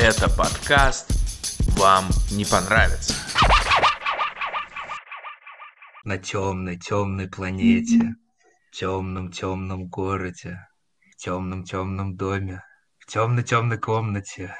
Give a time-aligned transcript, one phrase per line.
[0.00, 1.10] Это подкаст
[1.76, 3.14] «Вам не понравится».
[6.04, 8.14] На темной, темной планете,
[8.70, 10.68] в темном, темном городе,
[11.10, 12.62] в темном, темном доме,
[13.00, 14.54] в темной, темной комнате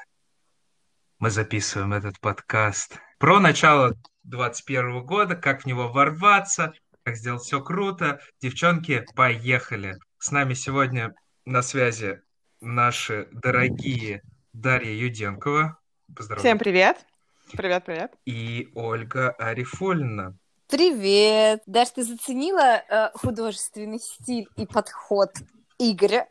[1.20, 3.95] мы записываем этот подкаст про начало
[4.25, 6.73] 21 года, как в него ворваться,
[7.05, 8.18] как сделать все круто.
[8.41, 9.98] Девчонки, поехали!
[10.18, 11.14] С нами сегодня
[11.45, 12.23] на связи
[12.61, 15.79] наши дорогие Дарья Юденкова.
[16.14, 16.40] Поздравляю.
[16.40, 17.06] Всем привет.
[17.52, 18.12] Привет, привет.
[18.26, 20.36] И Ольга Арифульна.
[20.68, 21.62] Привет.
[21.66, 25.30] Даш, ты заценила э, художественный стиль и подход
[25.79, 26.29] Игоря?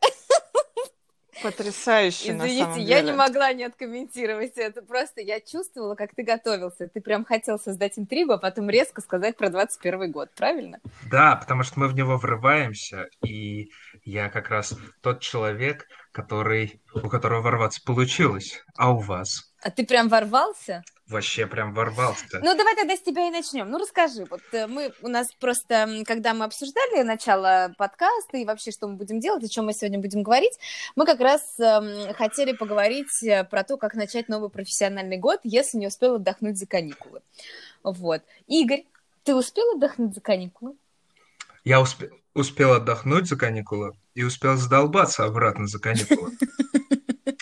[1.41, 3.11] Потрясающе, Извините, на самом я деле.
[3.11, 4.81] не могла не откомментировать это.
[4.81, 6.87] Просто я чувствовала, как ты готовился.
[6.87, 10.79] Ты прям хотел создать интригу, а потом резко сказать про 21 год, правильно?
[11.09, 13.69] Да, потому что мы в него врываемся, и
[14.03, 18.63] я как раз тот человек, который, у которого ворваться получилось.
[18.75, 19.53] А у вас?
[19.61, 20.83] А ты прям ворвался?
[21.07, 22.25] Вообще прям ворвался.
[22.41, 23.69] Ну, давай тогда с тебя и начнем.
[23.69, 24.25] Ну, расскажи.
[24.29, 28.95] Вот э, мы, у нас просто, когда мы обсуждали начало подкаста и вообще, что мы
[28.95, 30.59] будем делать, о чем мы сегодня будем говорить,
[30.97, 35.77] мы как раз эм, хотели поговорить э, про то, как начать новый профессиональный год, если
[35.77, 37.21] не успел отдохнуть за каникулы.
[37.83, 38.21] Вот.
[38.47, 38.83] Игорь,
[39.23, 40.75] ты успел отдохнуть за каникулы?
[41.63, 46.33] Я успе- успел отдохнуть за каникулы и успел задолбаться обратно за каникулы.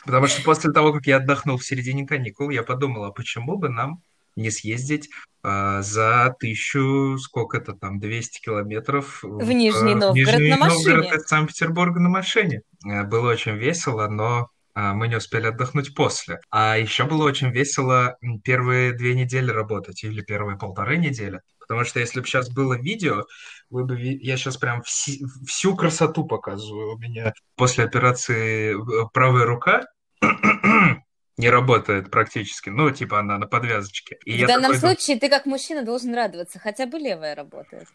[0.06, 3.70] Потому что после того, как я отдохнул в середине каникул, я подумал, а почему бы
[3.70, 4.02] нам
[4.36, 5.10] не съездить
[5.44, 11.16] а, за тысячу, сколько это там, 200 километров В Нижний Новгород Нижний на Новгород машине.
[11.16, 12.62] из Санкт-Петербурга на машине.
[12.86, 16.40] А, Было очень весело, но а, мы не успели отдохнуть после.
[16.52, 21.40] А еще было очень весело первые две недели работать, или первые полторы недели.
[21.60, 23.24] Потому что если бы сейчас было видео,
[23.70, 26.96] вы бы я сейчас прям вси- всю красоту показываю.
[26.96, 29.86] У меня после операции э, правая рука
[31.38, 32.70] не работает практически.
[32.70, 34.18] Ну, типа она на подвязочке.
[34.26, 37.88] И В данном такой случае ты как мужчина должен радоваться, хотя бы левая работает.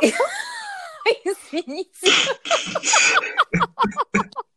[1.24, 2.10] Извините.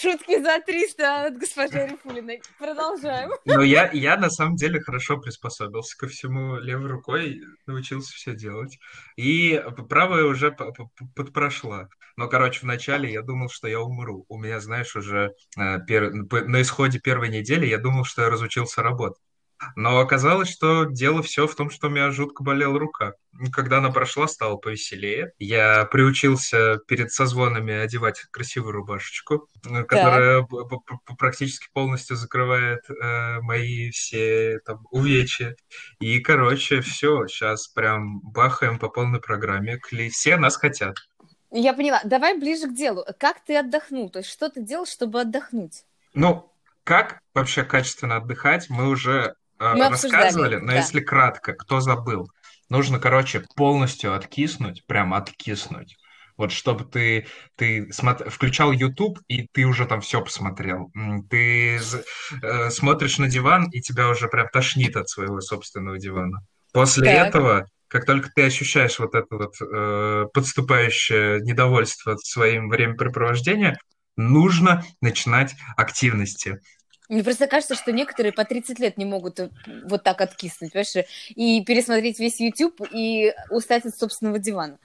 [0.00, 2.42] Шутки за 300 от госпожи Арифулиной.
[2.58, 3.30] Продолжаем.
[3.44, 8.78] Но я, я на самом деле хорошо приспособился ко всему левой рукой, научился все делать.
[9.16, 10.54] И правая уже
[11.14, 11.88] подпрошла.
[12.16, 14.24] Но, короче, вначале я думал, что я умру.
[14.28, 18.82] У меня, знаешь, уже э, пер- на исходе первой недели я думал, что я разучился
[18.82, 19.22] работать.
[19.76, 23.12] Но оказалось, что дело все в том, что у меня жутко болела рука.
[23.52, 25.32] Когда она прошла, стало повеселее.
[25.38, 30.78] Я приучился перед созвонами одевать красивую рубашечку, э, которая б-
[31.18, 35.56] практически полностью закрывает э, мои все там увечья.
[36.00, 39.78] И, короче, все, сейчас прям бахаем по полной программе.
[39.78, 40.96] Кли- Все нас хотят.
[41.50, 42.00] Я поняла.
[42.04, 43.04] Давай ближе к делу.
[43.18, 44.10] Как ты отдохнул?
[44.10, 45.84] То есть что ты делал, чтобы отдохнуть?
[46.14, 46.50] Ну,
[46.84, 50.76] как вообще качественно отдыхать, мы уже Мы обсуждали, рассказывали, но да.
[50.76, 52.28] если кратко, кто забыл,
[52.68, 55.96] нужно, короче, полностью откиснуть, прям откиснуть.
[56.36, 60.90] Вот чтобы ты, ты смот- включал YouTube, и ты уже там все посмотрел.
[61.30, 66.40] Ты э, смотришь на диван, и тебя уже прям тошнит от своего собственного дивана.
[66.72, 67.28] После Так.
[67.28, 73.76] этого, как только ты ощущаешь вот это вот э, подступающее недовольство своим времяпрепровождением,
[74.16, 76.60] нужно начинать активности.
[77.08, 79.50] Мне просто кажется, что некоторые по 30 лет не могут э,
[79.84, 84.78] вот так откиснуть, понимаешь, и пересмотреть весь YouTube и устать от собственного дивана.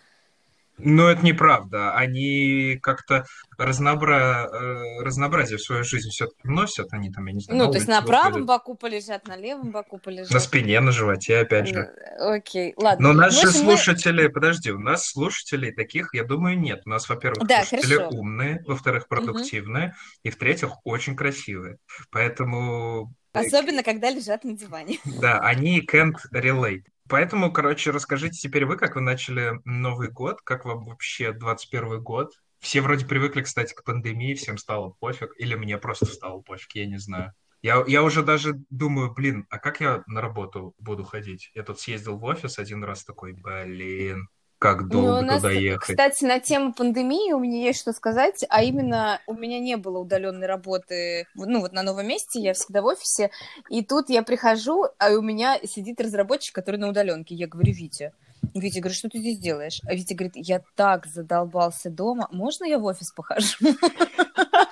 [0.80, 1.94] Но это неправда.
[1.96, 3.26] Они как-то
[3.58, 4.48] разнобра...
[4.52, 6.94] э, разнообразие в свою жизнь все-таки вносят.
[6.94, 8.48] Они там, я не знаю, Ну, то есть на правом выходят.
[8.48, 10.32] боку полежат, на левом боку полежат.
[10.32, 11.80] На спине, на животе, опять же.
[12.20, 13.08] Э, Окей, ладно.
[13.08, 16.82] Но у нас же общем, мы- слушатели, подожди, у нас слушателей таких, я думаю, нет.
[16.86, 18.16] У нас, во-первых, Да, слушатели хорошо.
[18.18, 21.78] умные, во-вторых, продуктивные, и в-третьих, очень красивые.
[22.12, 24.98] Поэтому Особенно, когда лежат на диване.
[25.06, 26.84] Да, они can't relate.
[27.10, 32.34] Поэтому, короче, расскажите теперь вы, как вы начали Новый год, как вам вообще 21 год?
[32.60, 36.86] Все вроде привыкли, кстати, к пандемии, всем стало пофиг, или мне просто стало пофиг, я
[36.86, 37.34] не знаю.
[37.62, 41.52] Я, я уже даже думаю, блин, а как я на работу буду ходить?
[41.54, 44.28] Я тут съездил в офис один раз такой, блин,
[44.60, 45.96] как Ну, долго нас, туда ехать.
[45.96, 50.00] кстати, на тему пандемии у меня есть что сказать, а именно у меня не было
[50.00, 53.30] удаленной работы, ну вот на новом месте, я всегда в офисе,
[53.70, 57.36] и тут я прихожу, а у меня сидит разработчик, который на удаленке.
[57.36, 58.14] Я говорю, Витя,
[58.54, 59.82] Витя, говорю, что ты здесь делаешь?
[59.86, 63.58] А Витя говорит, я так задолбался дома, можно я в офис похожу?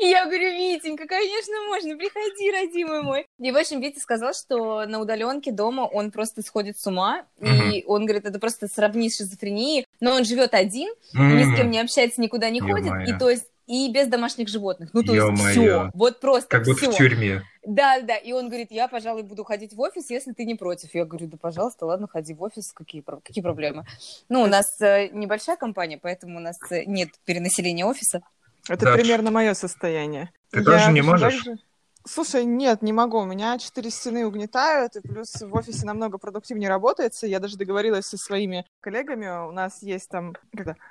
[0.00, 3.26] И я говорю, Витенька, конечно, можно, приходи, родимый мой.
[3.38, 7.84] И, в общем, Витя сказал, что на удаленке дома он просто сходит с ума, и
[7.86, 11.80] он говорит, это просто сравни с шизофренией, но он живет один, ни с кем не
[11.80, 14.90] общается, никуда не ходит, и то есть и без домашних животных.
[14.92, 15.30] Ну, то Ё-моё.
[15.30, 15.90] есть все.
[15.94, 16.90] Вот просто Как будто все.
[16.90, 17.42] в тюрьме.
[17.64, 18.16] Да, да.
[18.16, 20.92] И он говорит, я, пожалуй, буду ходить в офис, если ты не против.
[20.92, 22.72] Я говорю, да, пожалуйста, ладно, ходи в офис.
[22.72, 23.84] Какие, какие проблемы?
[24.28, 28.22] Ну, у нас э, небольшая компания, поэтому у нас э, нет перенаселения офиса.
[28.68, 30.30] Это Даш, примерно мое состояние.
[30.50, 31.42] Ты тоже не можешь?
[31.44, 31.58] же-
[32.06, 33.18] Слушай, нет, не могу.
[33.18, 37.26] У меня четыре стены угнетают, и плюс в офисе намного продуктивнее работается.
[37.26, 39.46] Я даже договорилась со своими коллегами.
[39.46, 40.34] У нас есть там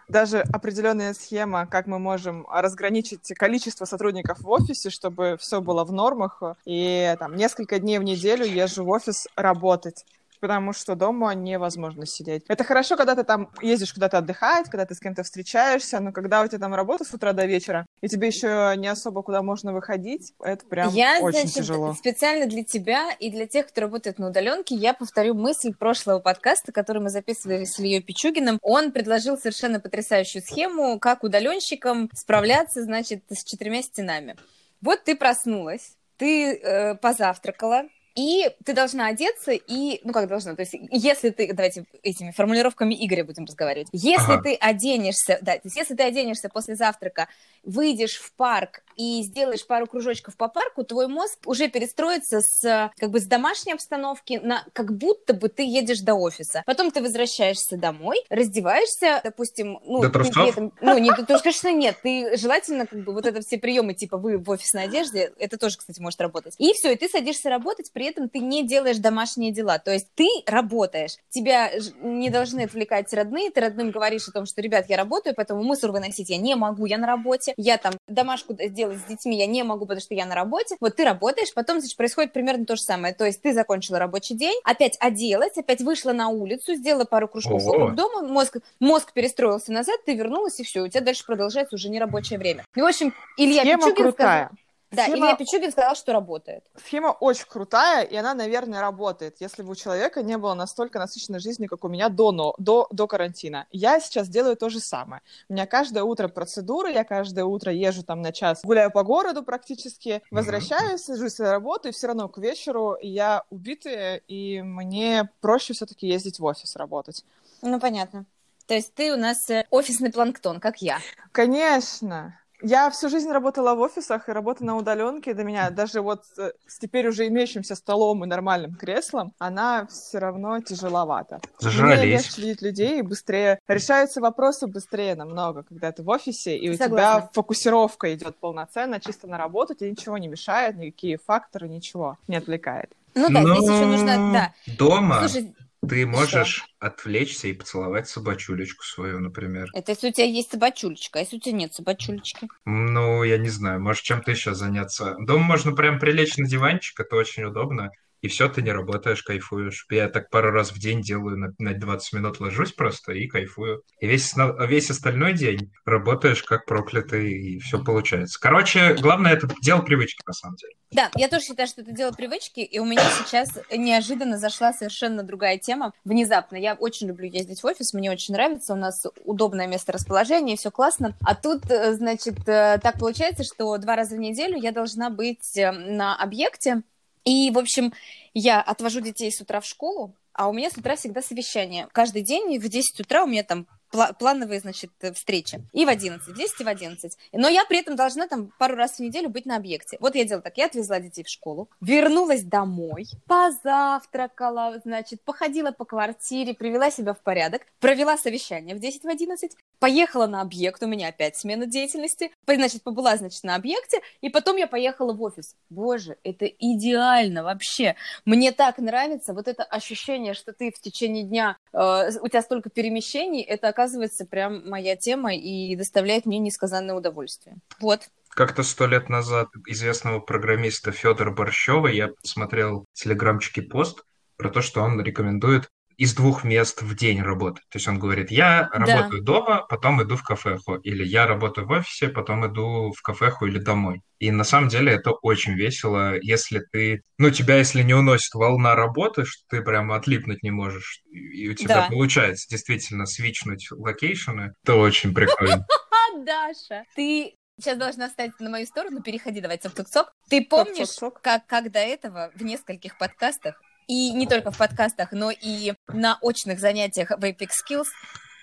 [0.07, 5.91] даже определенная схема, как мы можем разграничить количество сотрудников в офисе, чтобы все было в
[5.91, 6.43] нормах.
[6.65, 10.05] И там несколько дней в неделю езжу в офис работать
[10.39, 12.43] потому что дома невозможно сидеть.
[12.47, 16.41] Это хорошо, когда ты там ездишь куда-то отдыхать, когда ты с кем-то встречаешься, но когда
[16.41, 19.73] у тебя там работа с утра до вечера, и тебе еще не особо куда можно
[19.73, 21.93] выходить, это прям я, очень значит, тяжело.
[21.93, 26.71] специально для тебя и для тех, кто работает на удаленке, я повторю мысль прошлого подкаста,
[26.71, 28.59] который мы записывали с Ильей Пичугиным.
[28.61, 34.35] Он предложил совершенно потрясающую схему, как удаленщикам справляться, значит, с четырьмя стенами.
[34.81, 37.83] Вот ты проснулась, ты э, позавтракала,
[38.15, 42.93] и ты должна одеться и, ну как должна, то есть если ты, давайте этими формулировками
[42.93, 44.43] Игоря будем разговаривать, если Ага.
[44.43, 47.27] ты оденешься, да, то есть если ты оденешься после завтрака,
[47.63, 53.11] выйдешь в парк и сделаешь пару кружочков по парку, твой мозг уже перестроится с как
[53.11, 56.63] бы с домашней обстановки на как будто бы ты едешь до офиса.
[56.65, 61.43] Потом ты возвращаешься домой, раздеваешься, допустим, ну, До ты при этом- ну, не до трусов,
[61.43, 61.95] конечно, нет.
[62.03, 65.77] Ты желательно как бы вот это все приемы, типа вы в офисной одежде, это тоже,
[65.77, 66.55] кстати, может работать.
[66.57, 69.79] И все, и ты садишься работать, при этом ты не делаешь домашние дела.
[69.79, 71.71] То есть ты работаешь, тебя
[72.01, 75.93] не должны отвлекать родные, ты родным говоришь о том, что, ребят, я работаю, поэтому мусор
[75.93, 78.53] выносить я не могу, я на работе, я там домашку
[78.93, 80.75] сделать с детьми я не могу, потому что я на работе.
[80.79, 83.13] Вот ты работаешь, потом, значит, происходит примерно то же самое.
[83.13, 87.63] То есть ты закончила рабочий день, опять оделась, опять вышла на улицу, сделала пару кружков
[87.63, 87.71] Ого.
[87.71, 91.89] вокруг дома, мозг, мозг перестроился назад, ты вернулась, и все, у тебя дальше продолжается уже
[91.89, 92.65] нерабочее время.
[92.75, 94.45] Ну, в общем, Илья Схема Пичугин крутая.
[94.45, 94.68] сказал...
[94.91, 96.63] Да, Схема- Илья Пичугин сказал, что работает.
[96.75, 101.39] Схема очень крутая, и она, наверное, работает, если бы у человека не было настолько насыщенной
[101.39, 103.67] жизни, как у меня до, но, до, до карантина.
[103.71, 105.21] Я сейчас делаю то же самое.
[105.47, 109.43] У меня каждое утро процедуры, я каждое утро езжу там на час, гуляю по городу
[109.43, 115.73] практически, возвращаюсь, сажусь на работу, и все равно к вечеру я убитая, и мне проще
[115.73, 117.23] все-таки ездить в офис работать.
[117.61, 118.25] Ну, понятно.
[118.65, 120.99] То есть ты у нас э, офисный планктон, как я.
[121.31, 122.39] Конечно.
[122.61, 126.51] Я всю жизнь работала в офисах и работа на удаленке для меня, даже вот э,
[126.67, 131.35] с теперь уже имеющимся столом и нормальным креслом, она все равно тяжеловата.
[131.61, 132.03] Мне Зажрались.
[132.25, 136.73] легче видеть людей и быстрее решаются вопросы быстрее намного, когда ты в офисе, и у
[136.77, 137.21] Согласна.
[137.21, 142.35] тебя фокусировка идет полноценно, чисто на работу, тебе ничего не мешает, никакие факторы, ничего не
[142.35, 142.89] отвлекает.
[143.15, 144.31] Ну да, здесь еще Ну, нужно...
[144.33, 144.53] Да.
[144.77, 145.53] Дома Слушай,
[145.87, 149.69] ты можешь отвлечься и поцеловать собачулечку свою, например.
[149.73, 152.47] это если у тебя есть собачулечка, а если у тебя нет собачулечки?
[152.65, 155.15] Ну, я не знаю, может, чем-то еще заняться.
[155.19, 157.91] Дома можно прям прилечь на диванчик, это очень удобно.
[158.21, 159.85] И все, ты не работаешь, кайфуешь.
[159.89, 163.83] Я так пару раз в день делаю, на, на 20 минут ложусь просто и кайфую.
[163.99, 164.33] И весь,
[164.67, 168.39] весь остальной день работаешь как проклятый, и все получается.
[168.39, 170.73] Короче, главное, это дело привычки, на самом деле.
[170.91, 175.23] Да, я тоже считаю, что это дело привычки, и у меня сейчас неожиданно зашла совершенно
[175.23, 175.93] другая тема.
[176.03, 176.55] Внезапно.
[176.55, 180.71] Я очень люблю ездить в офис, мне очень нравится, у нас удобное место расположения, все
[180.71, 181.15] классно.
[181.21, 185.55] А тут, э, значит, э, так получается, что два раза в неделю я должна быть
[185.57, 186.81] э, на объекте,
[187.25, 187.93] и, в общем,
[188.33, 191.87] я отвожу детей с утра в школу, а у меня с утра всегда совещание.
[191.91, 195.61] Каждый день в 10 утра у меня там пла- плановые, значит, э, встречи.
[195.73, 197.17] И в 11, в 10 и в 11.
[197.33, 199.97] Но я при этом должна там пару раз в неделю быть на объекте.
[199.99, 205.85] Вот я делала так, я отвезла детей в школу, вернулась домой, позавтракала, значит, походила по
[205.85, 210.87] квартире, привела себя в порядок, провела совещание в 10 в 11, поехала на объект, у
[210.87, 215.55] меня опять смена деятельности, значит, побыла, значит, на объекте, и потом я поехала в офис.
[215.69, 217.95] Боже, это идеально вообще.
[218.25, 222.69] Мне так нравится вот это ощущение, что ты в течение дня, э, у тебя столько
[222.69, 227.57] перемещений, это оказывается прям моя тема и доставляет мне несказанное удовольствие.
[227.79, 228.09] Вот.
[228.29, 234.03] Как-то сто лет назад известного программиста Федора Борщева я смотрел в телеграмчике пост
[234.35, 237.63] про то, что он рекомендует из двух мест в день работать.
[237.69, 238.79] То есть он говорит, я Да.
[238.79, 243.47] работаю дома, потом иду в кафеху, или я работаю в офисе, потом иду в кафеху
[243.47, 244.01] или домой.
[244.17, 248.75] И на самом деле это очень весело, если ты, ну, тебя если не уносит волна
[248.75, 251.87] работы, что ты прямо отлипнуть не можешь, и у тебя Да.
[251.89, 255.65] получается действительно switch нуть location ы, то очень прикольно.
[256.25, 260.13] Даша, ты сейчас должна встать на мою сторону, переходи, давай цок-цок-цок.
[260.29, 265.31] Ты помнишь, как, как до этого в нескольких подкастах, и не только в подкастах, но
[265.31, 267.87] и на очных занятиях в Apex Skills,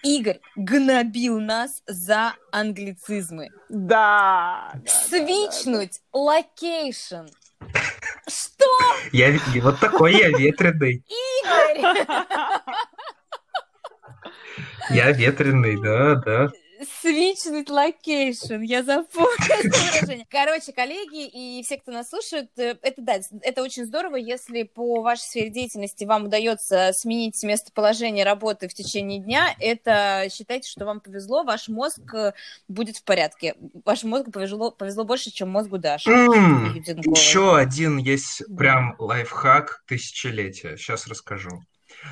[0.02, 3.48] Игорь гнобил нас за англицизмы.
[3.68, 4.72] Да.
[4.74, 7.28] да, Switch нуть location.
[8.28, 8.66] Что,
[9.12, 11.04] Я вот такой я ветреный.
[11.42, 12.06] Игорь?
[14.90, 16.48] Я ветреный, да, да.
[17.00, 18.60] Switch нуть location.
[18.60, 20.26] Я запомнила это выражение.
[20.30, 25.00] Короче, коллеги и все, кто нас слушает, э, это да, это очень здорово, если по
[25.02, 29.54] вашей сфере деятельности вам удается сменить местоположение работы в течение дня.
[29.60, 32.32] Это считайте, что вам повезло, ваш мозг э,
[32.68, 33.54] будет в порядке.
[33.84, 36.10] Вашему мозгу повезло, повезло больше, чем мозгу Даши.
[36.10, 40.76] Еще один есть прям лайфхак тысячелетия.
[40.76, 41.62] Сейчас расскажу.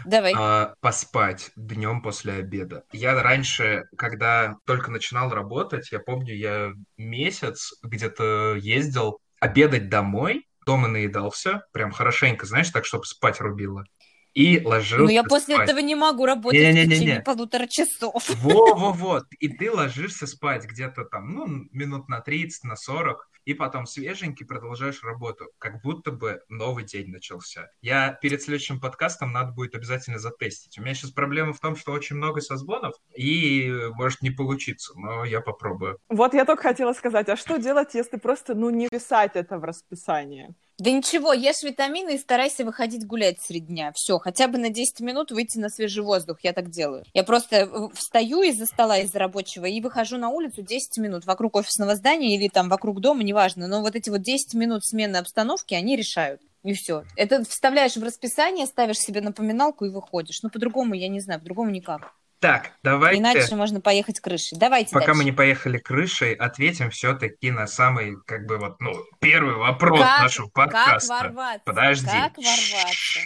[0.05, 0.33] Давай.
[0.37, 2.85] А, поспать днем после обеда.
[2.93, 10.89] Я раньше, когда только начинал работать, я помню, я месяц где-то ездил обедать домой, дома
[10.89, 13.85] наедался, прям хорошенько, знаешь, так, чтобы спать рубило.
[14.33, 15.69] И ложился Ну, я после спать.
[15.69, 16.95] этого не могу работать в Не-не-не-не.
[16.97, 18.29] течение полутора часов.
[18.43, 19.23] Во-во-во.
[19.39, 24.47] И ты ложишься спать где-то там, ну, минут на 30, на 40, и потом свеженький
[24.47, 27.71] продолжаешь работу, как будто бы новый день начался.
[27.81, 30.79] Я перед следующим подкастом надо будет обязательно затестить.
[30.79, 35.25] У меня сейчас проблема в том, что очень много созвонов, и может не получиться, но
[35.25, 35.99] я попробую.
[36.09, 39.65] Вот я только хотела сказать, а что делать, если просто, ну, не писать это в
[39.65, 40.55] расписание?
[40.79, 43.93] Да ничего, ешь витамины и старайся выходить гулять среди дня.
[43.95, 46.39] Все, хотя бы на 10 минут выйти на свежий воздух.
[46.43, 47.05] Я так делаю.
[47.15, 51.95] Я просто встаю из-за стола, из-за рабочего, и выхожу на улицу 10 минут вокруг офисного
[51.95, 53.69] здания или там вокруг дома, неважно.
[53.69, 56.41] Но вот эти вот 10 минут смены обстановки, они решают.
[56.65, 57.05] И все.
[57.17, 60.43] Это вставляешь в расписание, ставишь себе напоминалку и выходишь.
[60.43, 62.15] Ну, по-другому, я не знаю, по-другому никак.
[62.45, 63.23] Так, давайте...
[63.23, 64.59] Иначе можно поехать крышей.
[64.59, 65.19] Давайте Пока дальше.
[65.19, 70.21] мы не поехали крышей, ответим все-таки на самый, как бы вот, ну, первый вопрос Как-
[70.21, 71.09] нашего Как подкаста.
[71.09, 71.63] ворваться?
[71.65, 72.07] Подожди.
[72.07, 73.21] Как ворваться?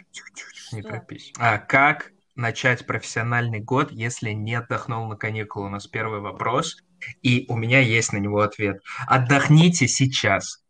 [0.70, 1.32] Не торопись.
[1.36, 5.66] А как начать профессиональный год, если не отдохнул на каникулы?
[5.66, 6.76] У нас первый вопрос,
[7.20, 8.84] и у меня есть на него ответ.
[9.08, 10.62] Отдохните сейчас.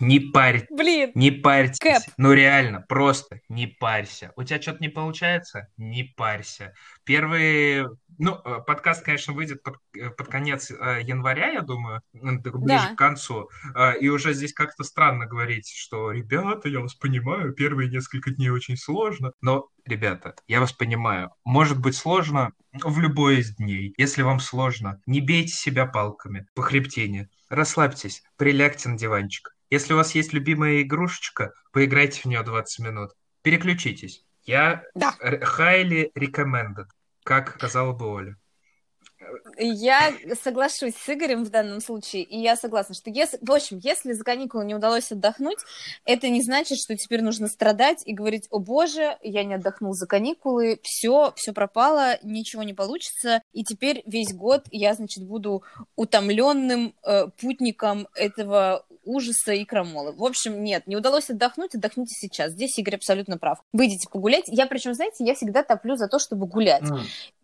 [0.00, 1.78] Не парь, Блин, не парьтесь.
[1.78, 2.02] Кэп.
[2.16, 4.32] Ну реально, просто не парься.
[4.36, 5.68] У тебя что-то не получается?
[5.76, 6.72] Не парься.
[7.04, 7.84] Первый,
[8.18, 12.94] ну, э, подкаст, конечно, выйдет под, э, под конец э, января, я думаю, ближе Да.
[12.94, 13.50] к концу.
[13.74, 18.48] Э, И уже здесь как-то странно говорить, что, ребята, я вас понимаю, первые несколько дней
[18.50, 19.32] очень сложно.
[19.42, 23.92] Но, ребята, я вас понимаю, может быть сложно в любой из дней.
[23.98, 27.28] Если вам сложно, не бейте себя палками по хребтине.
[27.48, 29.54] Расслабьтесь, прилягте на диванчик.
[29.70, 33.12] Если у вас есть любимая игрушечка, поиграйте в нее 20 минут.
[33.42, 34.24] Переключитесь.
[34.42, 35.14] Я Да.
[35.22, 36.86] highly recommended,
[37.24, 38.36] как сказала бы Оля.
[39.58, 44.12] Я соглашусь с Игорем в данном случае, и я согласна, что если, в общем, если
[44.12, 45.58] за каникулы не удалось отдохнуть,
[46.04, 50.06] это не значит, что теперь нужно страдать и говорить, о боже, я не отдохнул за
[50.06, 55.62] каникулы, все, все пропало, ничего не получится, и теперь весь год я, значит, буду
[55.96, 60.12] утомленным э, путником этого ужаса и крамолы.
[60.12, 62.52] В общем, нет, не удалось отдохнуть, отдохните сейчас.
[62.52, 63.58] Здесь Игорь абсолютно прав.
[63.72, 64.44] Выйдите погулять.
[64.46, 66.84] Я, причем, знаете, я всегда топлю за то, чтобы гулять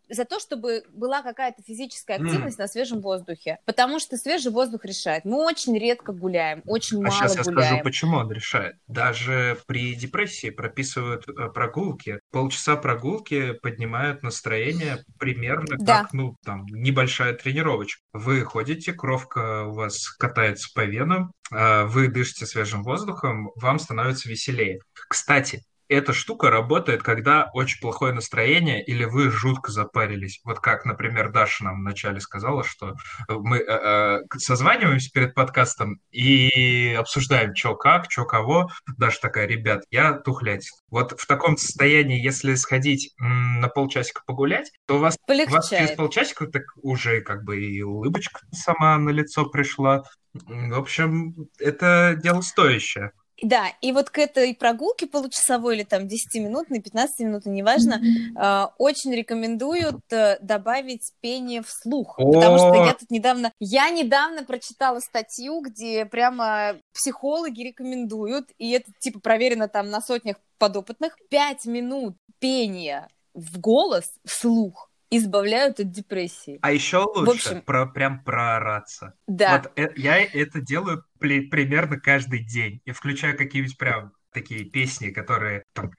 [0.08, 3.58] за то, чтобы была какая-то физическая активность на свежем воздухе.
[3.64, 5.24] Потому что свежий воздух решает.
[5.24, 7.68] Мы очень редко гуляем, очень А мало сейчас я гуляем.
[7.68, 8.76] скажу, почему он решает.
[8.86, 12.20] Даже при депрессии прописывают э, прогулки.
[12.30, 16.02] Полчаса прогулки поднимают настроение примерно Да.
[16.02, 18.00] как, ну, там, небольшая тренировочка.
[18.12, 24.28] Вы ходите, кровка у вас катается по венам, а, вы дышите свежим воздухом, вам становится
[24.28, 24.80] веселее.
[25.08, 30.40] Кстати, эта штука работает, когда очень плохое настроение или вы жутко запарились.
[30.44, 32.96] Вот как, например, Даша нам вначале сказала, что
[33.28, 38.70] мы э, э, созваниваемся перед подкастом и обсуждаем, что как, что кого.
[38.96, 40.68] Даша такая, ребят, я тухлять.
[40.90, 45.70] Вот в таком состоянии, если сходить м, на полчасика погулять, то у вас, у вас
[45.70, 50.04] через полчасика так уже как бы и улыбочка сама на лицо пришла.
[50.34, 53.12] В общем, это дело стоящее.
[53.42, 60.00] Да, и вот к этой прогулке получасовой или там 10-минутной, 15-минутной, неважно, э, очень рекомендуют
[60.10, 62.16] э, добавить пение вслух.
[62.16, 63.52] Потому что я тут недавно...
[63.60, 70.36] Я недавно прочитала статью, где прямо психологи рекомендуют, и это типа проверено там на сотнях
[70.58, 76.58] подопытных, 5 минут пения в голос вслух избавляют от депрессии.
[76.62, 79.14] А еще лучше общем- про, прям проораться.
[79.26, 79.58] Да.
[79.58, 82.80] Вот э- я это делаю пли- примерно каждый день.
[82.84, 85.90] И включаю какие-нибудь прям такие песни, которые там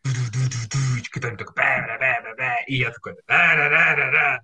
[1.55, 3.15] бя-бя-бя-бя-бя, и я такой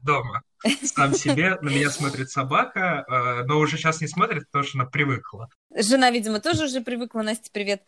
[0.02, 0.42] дома.
[0.84, 4.90] Сам себе, на меня смотрит собака, э, но уже сейчас не смотрит, потому что она
[4.90, 5.50] привыкла.
[5.76, 7.22] Жена, видимо, тоже уже привыкла.
[7.22, 7.82] Настя, привет.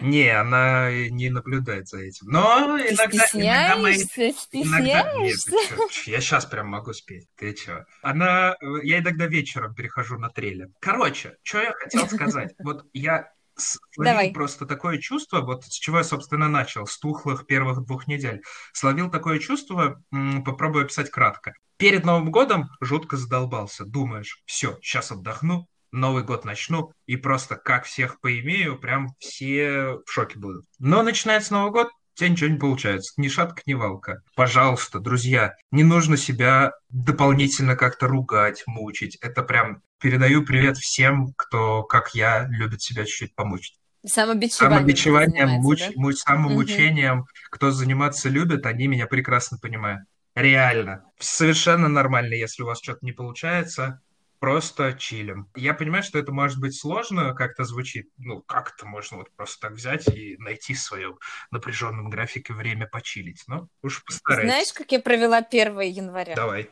[0.00, 2.26] Не, она не наблюдает за этим.
[2.28, 4.48] Но Ты иногда, иногда мои стесняешься?
[4.52, 5.88] Иногда нет, Стесняешься?
[5.90, 7.28] чё, я сейчас прям могу спеть.
[7.36, 7.84] Ты чё?
[8.02, 10.68] Она, я иногда вечером перехожу на трейлер.
[10.80, 12.54] Короче, что я хотел сказать?
[12.58, 14.32] Вот я словил Давай.
[14.32, 18.42] просто такое чувство, вот с чего я, собственно, начал, с тухлых первых двух недель.
[18.72, 20.02] Словил такое чувство,
[20.44, 21.52] попробую описать кратко.
[21.76, 23.84] Перед Новым годом жутко задолбался.
[23.84, 30.10] Думаешь, все, сейчас отдохну, Новый год начну, и просто как всех поимею, прям все в
[30.10, 30.64] шоке будут.
[30.78, 33.12] Но начинается Новый год, тебя ничего не получается.
[33.16, 34.22] Ни шатка, ни валка.
[34.36, 39.16] Пожалуйста, друзья, не нужно себя дополнительно как-то ругать, мучить.
[39.20, 43.76] Это прям передаю привет всем, кто, как я, любит себя чуть-чуть помучить.
[44.06, 45.90] Самобичеванием Самобичеванием, муч, да?
[45.96, 47.26] муч- самомучением, Мгм.
[47.50, 50.02] кто заниматься любит, они меня прекрасно понимают.
[50.34, 51.04] Реально.
[51.18, 54.00] Совершенно нормально, если у вас что-то не получается.
[54.40, 55.50] Просто чилим.
[55.54, 58.08] Я понимаю, что это может быть сложно, как-то звучит.
[58.16, 61.18] Ну, как это можно вот просто так взять и найти в своем
[61.50, 63.44] напряженном графике время почилить?
[63.46, 64.50] Ну, уж постарайтесь.
[64.50, 66.34] Знаешь, как я провела 1 января?
[66.34, 66.70] Давай.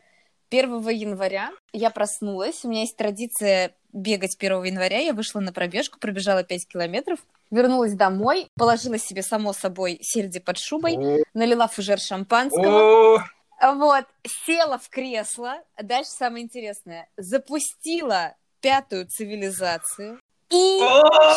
[0.49, 2.65] 1 января я проснулась.
[2.65, 4.97] У меня есть традиция бегать 1 января.
[4.97, 7.19] Я вышла на пробежку, пробежала 5 километров,
[7.51, 13.23] вернулась домой, положила себе, само собой, сельди под шубой, О, налила фужер шампанского, о,
[13.61, 14.05] вот,
[14.45, 15.61] села в кресло.
[15.81, 17.09] Дальше самое интересное.
[17.17, 20.19] Запустила пятую цивилизацию.
[20.51, 20.79] И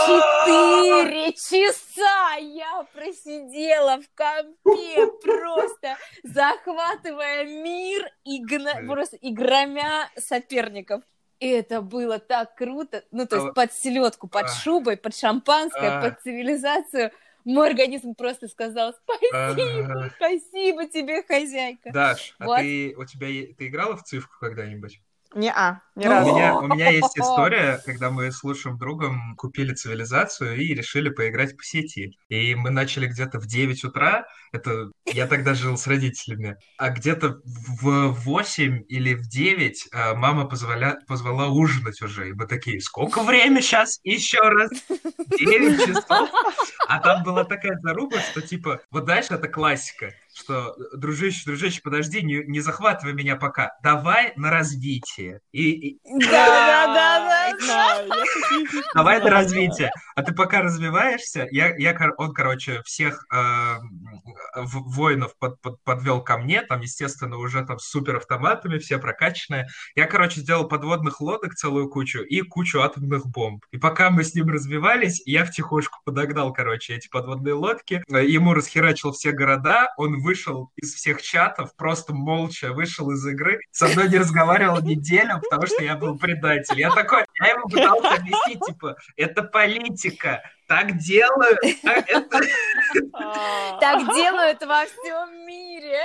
[0.07, 11.02] четыре часа я просидела в компе, просто захватывая мир и, гна- просто, и громя соперников.
[11.41, 13.02] И это было так круто.
[13.11, 14.49] Ну, то есть А- под селедку, под а.
[14.49, 16.00] шубой, под шампанское, А.
[16.00, 17.11] под цивилизацию.
[17.45, 21.91] Мой организм просто сказал спасибо, спасибо тебе, хозяйка.
[21.93, 25.01] Даш, а ты, у тебя, ты играла в цифру когда-нибудь?
[25.35, 26.31] Не-а, ни Ну, разу.
[26.31, 31.09] У меня, у меня есть история, когда мы с лучшим другом купили цивилизацию и решили
[31.09, 32.19] поиграть по сети.
[32.29, 37.41] И мы начали где-то в 9 утра, это я тогда жил с родителями, а где-то
[37.45, 42.31] в 8 или в 9 а, мама позволя, позвала ужинать уже.
[42.31, 44.01] И мы такие, сколько время сейчас?
[44.05, 44.71] Еще раз.
[44.89, 46.31] 9 часов.
[46.89, 52.23] А там была такая заруба, что типа, вот дальше это классика, что дружище, дружище, подожди,
[52.23, 55.40] не, не захватывай меня пока, давай на развитие.
[55.52, 56.00] И, и-.
[56.25, 59.90] Знаю, я такие фишки давай на развитие.
[60.14, 64.01] А ты пока развиваешься, я, я, кор- он, короче, всех э, в-
[64.55, 69.67] воинов под- под- подвел ко мне, там, естественно, уже там с супер автоматами, все прокачанные.
[69.95, 73.65] Я, короче, сделал подводных лодок целую кучу и кучу атомных бомб.
[73.71, 78.03] И пока мы с ним развивались, я втихушку подогнал, короче, эти подводные лодки.
[78.13, 83.61] Э, Ему расхерачил все города, он вышел из всех чатов, просто молча вышел из игры,
[83.71, 86.79] со мной не разговаривал неделю, потому что я был предатель.
[86.79, 94.87] Я такой, я ему пытался объяснить, типа, это политика, так делают, а Так делают во
[94.87, 96.00] всем мире.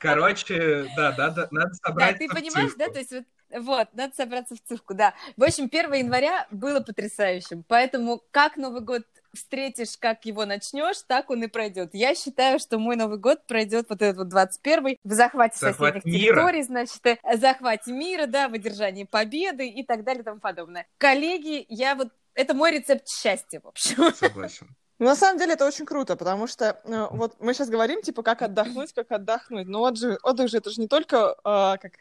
[0.00, 4.56] Короче, да, надо, надо Да, собрать ты понимаешь, да, то есть вот вот, надо собраться
[4.56, 5.14] в цифку, да.
[5.36, 11.30] В общем, 1 января было потрясающим, поэтому как Новый год встретишь, как его начнешь, так
[11.30, 11.90] он и пройдет.
[11.92, 16.04] Я считаю, что мой Новый год пройдет вот этот вот 21 в захвате Захват соседних
[16.06, 16.34] мира.
[16.34, 20.86] территорий, значит, э, захвате мира, да, в одержании победы и так далее и тому подобное.
[20.98, 24.14] Коллеги, я вот это мой рецепт счастья, в общем.
[24.14, 24.68] Согласен.
[24.98, 28.22] Ну, на самом деле это очень круто, потому что э, вот мы сейчас говорим, типа,
[28.22, 29.66] как отдохнуть, как отдохнуть.
[29.66, 31.92] Но же, отдых же это же не только э, как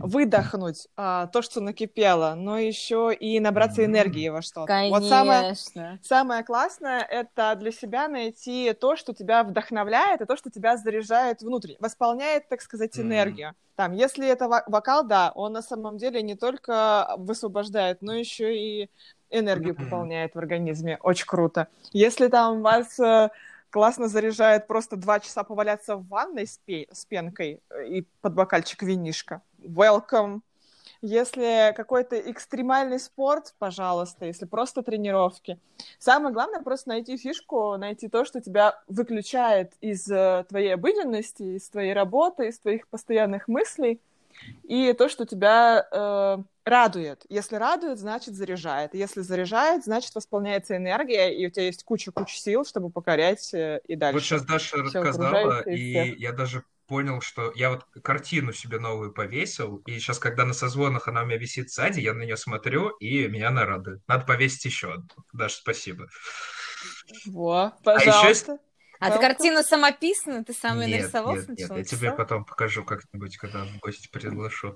[0.00, 4.66] выдохнуть а, то, что накипело, но еще и набраться энергии во что-то.
[4.66, 4.98] Конечно.
[4.98, 5.56] Вот самое,
[6.02, 11.40] самое классное— это для себя найти то, что тебя вдохновляет, и то, что тебя заряжает
[11.40, 13.54] внутрь, восполняет, так сказать, энергию.
[13.76, 18.90] Там, если это вокал, да, он на самом деле не только высвобождает, но еще и
[19.30, 20.98] энергию пополняет в организме.
[21.02, 21.68] Очень круто.
[21.92, 23.30] Если там вас э,
[23.70, 28.34] классно заряжает просто два часа поваляться в ванной с, пе- с пенкой э, и под
[28.34, 30.40] бокальчик винишка, welcome.
[31.06, 35.58] Если какой-то экстремальный спорт, пожалуйста, если просто тренировки.
[35.98, 41.68] Самое главное просто найти фишку, найти то, что тебя выключает из э, твоей обыденности, из
[41.68, 44.00] твоей работы, из твоих постоянных мыслей,
[44.64, 47.24] и то, что тебя э, радует.
[47.28, 48.94] Если радует, значит заряжает.
[48.94, 53.96] Если заряжает, значит восполняется энергия, и у тебя есть куча-куча сил, чтобы покорять э, и
[53.96, 54.14] дальше.
[54.14, 59.78] Вот сейчас Даша рассказала, и я даже понял, что я вот картину себе новую повесил,
[59.86, 63.26] и сейчас, когда на созвонах она у меня висит сзади, я на нее смотрю, и
[63.28, 64.02] меня она радует.
[64.06, 65.08] Надо повесить еще одну.
[65.32, 66.08] Даша, спасибо.
[67.26, 68.54] Во, А еще
[69.00, 72.84] А ты картину самописную, ты сам ее Нет, нарисовал нет, нет, я тебе потом покажу
[72.84, 74.74] как-нибудь, когда в гости приглашу.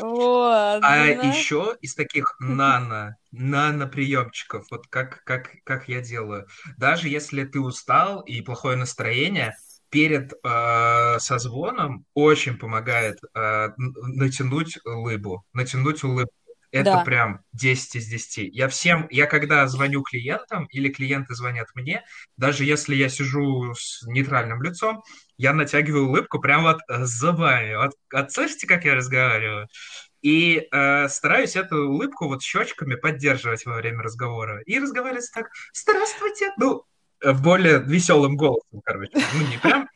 [0.00, 6.46] Вот, А еще из таких нано, нано приемчиков, вот как, как, как я делаю.
[6.76, 9.54] Даже если ты устал и плохое настроение,
[9.92, 16.32] перед э, созвоном очень помогает э, натянуть улыбу, натянуть улыбку.
[16.72, 17.04] Это Да.
[17.04, 18.48] прям 10 из 10.
[18.48, 22.02] Я всем, я когда звоню клиентам или клиенты звонят мне,
[22.38, 25.02] даже если я сижу с нейтральным лицом,
[25.36, 27.74] я натягиваю улыбку прямо вот э, зубами.
[27.76, 29.68] Вот, вот слышите, как я разговариваю?
[30.22, 34.62] И э, стараюсь эту улыбку вот щечками поддерживать во время разговора.
[34.62, 36.84] И разговаривать так, здравствуйте, ну,
[37.20, 39.10] э, более веселым голосом, короче.
[39.34, 39.88] Ну, не прям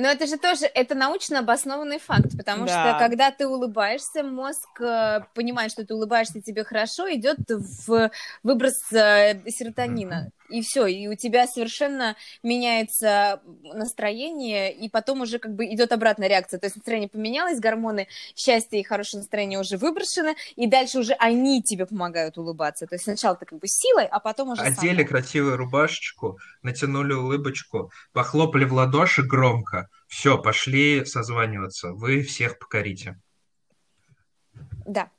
[0.00, 2.70] Но это же тоже, это научно обоснованный факт, потому Да.
[2.94, 8.10] что когда ты улыбаешься, мозг э, понимает, что ты улыбаешься, тебе хорошо, идет в
[8.42, 10.30] выброс э, серотонина.
[10.50, 16.28] И все, и у тебя совершенно меняется настроение, и потом уже как бы идет обратная
[16.28, 16.58] реакция.
[16.58, 21.62] То есть настроение поменялось, гормоны счастья и хорошее настроение уже выброшены, и дальше уже они
[21.62, 22.86] тебе помогают улыбаться.
[22.86, 25.08] То есть сначала ты как бы силой, а потом уже одели сама.
[25.08, 29.88] красивую рубашечку, натянули улыбочку, похлопали в ладоши громко.
[30.08, 31.92] Все, пошли созваниваться.
[31.92, 33.16] Вы всех покорите.
[34.86, 35.10] Да.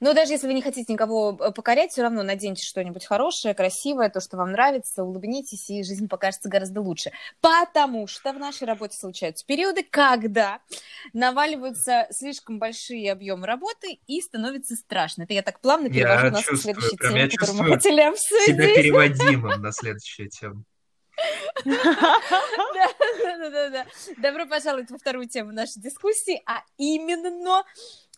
[0.00, 4.08] Но даже если вы не хотите никого э, покорять, все равно наденьте что-нибудь хорошее, красивое,
[4.08, 7.12] то, что вам нравится, улыбнитесь, и жизнь покажется гораздо лучше.
[7.40, 10.60] Потому что в нашей работе случаются периоды, когда
[11.12, 15.24] наваливаются слишком большие объемы работы и становится страшно.
[15.24, 17.74] Это я так плавно Я перевожу нас к чувствую, следующей прям теме, я которую мы
[17.74, 18.76] хотели Себя обсудить.
[18.76, 20.64] переводимым на следующую тему.
[24.18, 27.30] Добро пожаловать во вторую тему нашей дискуссии, а именно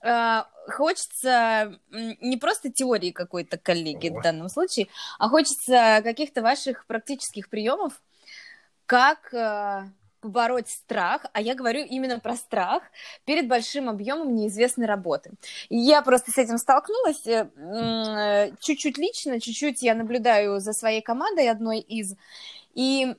[0.02, 7.48] хочется м, не просто теории какой-то коллеги в данном случае, а хочется каких-то ваших практических
[7.48, 8.00] приемов,
[8.86, 9.82] как э,
[10.20, 12.82] побороть страх, а я говорю именно про страх
[13.24, 15.32] перед большим объемом неизвестной работы.
[15.68, 21.80] Я просто с этим столкнулась э, чуть-чуть лично, чуть-чуть я наблюдаю за своей командой одной
[21.80, 22.14] из,
[22.74, 23.14] и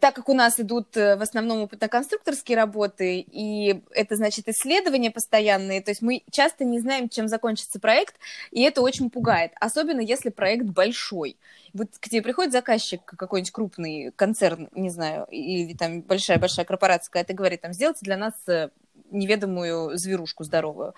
[0.00, 5.80] так как у нас идут э, в основном опытно-конструкторские работы, и это значит исследования постоянные,
[5.80, 8.16] то есть мы часто не знаем, чем закончится проект,
[8.50, 11.36] и это очень пугает, особенно если проект большой.
[11.72, 17.34] Вот к тебе приходит заказчик, какой-нибудь крупный концерн, не знаю, или там большая-большая корпорация, какая-то
[17.34, 18.70] говорит, там, сделайте для нас э,
[19.10, 20.94] неведомую зверушку здоровую.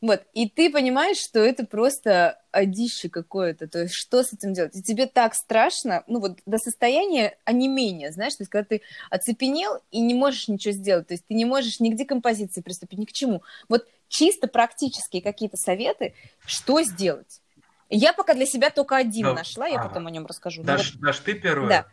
[0.00, 4.76] Вот, и ты понимаешь, что это просто одище какое-то, то есть что с этим делать?
[4.76, 9.80] И тебе так страшно, ну вот до состояния онемения, знаешь, то есть когда ты оцепенел
[9.90, 13.04] и не можешь ничего сделать, то есть ты не можешь ни к декомпозиции приступить, ни
[13.04, 13.42] к чему.
[13.68, 16.14] Вот чисто практические какие-то советы,
[16.46, 17.40] что сделать?
[17.90, 19.88] Я пока для себя только один Ну, нашла, я ага.
[19.88, 20.62] потом о нем расскажу.
[20.62, 21.86] Ну Даш, Даш, ты первая?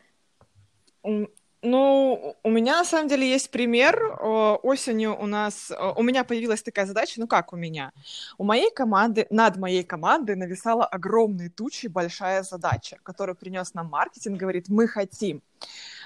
[1.04, 1.28] Да.
[1.66, 4.00] Ну, у меня на самом деле есть пример.
[4.22, 7.92] О, Осенью у нас, о, у меня появилась такая задача, ну как у меня?
[8.38, 14.40] У моей команды, над моей командой нависала огромные тучи большая задача, которую принес нам маркетинг,
[14.40, 15.42] говорит, мы хотим.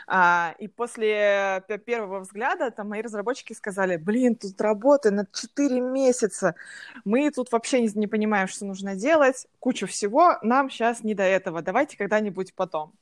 [0.08, 6.56] А, и после первого взгляда там мои разработчики сказали, блин, тут работа на 4 месяца,
[7.04, 11.24] мы тут вообще не, не понимаем, что нужно делать, куча всего, нам сейчас не до
[11.24, 12.94] этого, давайте когда-нибудь потом.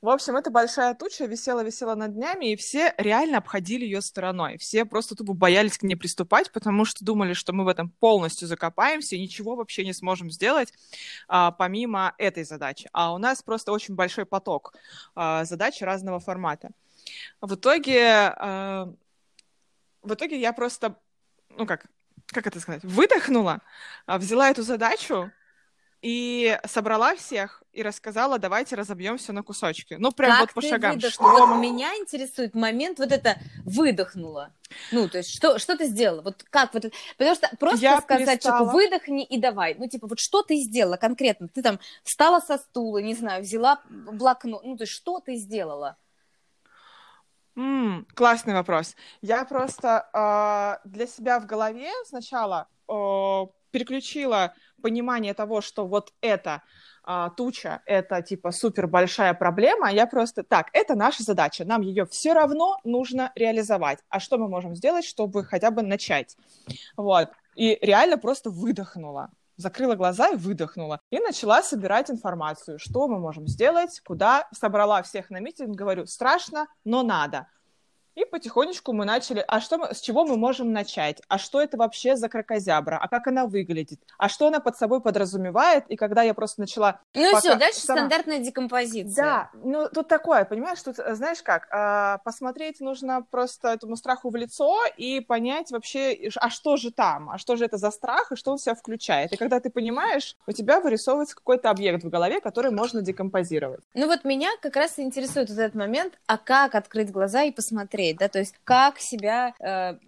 [0.00, 4.58] В общем, эта большая туча висела-висела над днями, и все реально обходили ее стороной.
[4.58, 8.48] Все просто тупо боялись к ней приступать, потому что думали, что мы в этом полностью
[8.48, 10.72] закопаемся и ничего вообще не сможем сделать
[11.28, 12.88] а, помимо этой задачи.
[12.92, 14.74] А у нас просто очень большой поток
[15.14, 16.70] а, задач разного формата.
[17.40, 18.92] В итоге, а,
[20.02, 20.96] в итоге я просто,
[21.50, 21.86] ну как,
[22.26, 23.60] как это сказать, выдохнула,
[24.06, 25.30] а, взяла эту задачу,
[26.02, 29.94] и собрала всех и рассказала, давайте разобьем все на кусочки.
[29.98, 31.00] Ну, прям как вот по ты шагам.
[31.00, 34.52] Что Вот меня интересует момент вот это выдохнула.
[34.90, 36.22] Ну, то есть что, что ты сделала?
[36.22, 38.72] Вот как вот это- Потому что просто Я сказать человеку перестала.
[38.72, 39.74] выдохни и давай.
[39.78, 41.48] Ну, типа, вот что ты сделала конкретно?
[41.48, 44.64] Ты там встала со стула, не знаю, взяла блокнот.
[44.64, 45.96] Ну, то есть что ты сделала?
[47.56, 48.96] М, классный вопрос.
[49.20, 56.62] Я просто а, для себя в голове сначала а, переключила понимание того, что вот эта
[57.04, 59.90] а, туча, это типа супер большая проблема.
[59.90, 63.98] Я просто так, это наша задача, нам ее все равно нужно реализовать.
[64.08, 66.36] А что мы можем сделать, чтобы хотя бы начать?
[66.96, 67.30] Вот.
[67.54, 69.30] И реально просто выдохнула.
[69.56, 71.00] Закрыла глаза и выдохнула.
[71.10, 74.48] И начала собирать информацию, что мы можем сделать, куда.
[74.52, 77.46] Собрала всех на митинг, говорю, страшно, но надо.
[78.14, 81.22] И потихонечку мы начали, а что мы, с чего мы можем начать?
[81.28, 82.98] А что это вообще за кракозябра?
[83.00, 84.00] А как она выглядит?
[84.18, 85.84] А что она под собой подразумевает?
[85.88, 87.00] И когда я просто начала...
[87.14, 89.24] Ну и пока все, дальше сама- стандартная декомпозиция.
[89.24, 94.28] Да, ну тут такое, понимаешь, тут, э, знаешь как, а, посмотреть нужно просто этому страху
[94.28, 98.32] в лицо и понять вообще, а что же там, а что же это за страх,
[98.32, 99.32] и что он в себя включает.
[99.32, 103.80] И когда ты понимаешь, у тебя вырисовывается какой-то объект в голове, который можно декомпозировать.
[103.94, 108.01] Ну вот меня как раз интересует вот этот момент, а как открыть глаза и посмотреть,
[108.12, 109.98] да, то есть как себя, э,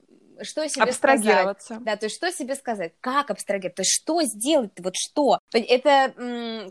[0.43, 1.21] что себе сказать.
[1.21, 1.79] Абстрагироваться.
[1.81, 5.39] Да, то есть что себе сказать, как абстрагировать, то есть что сделать, вот что.
[5.53, 6.13] Это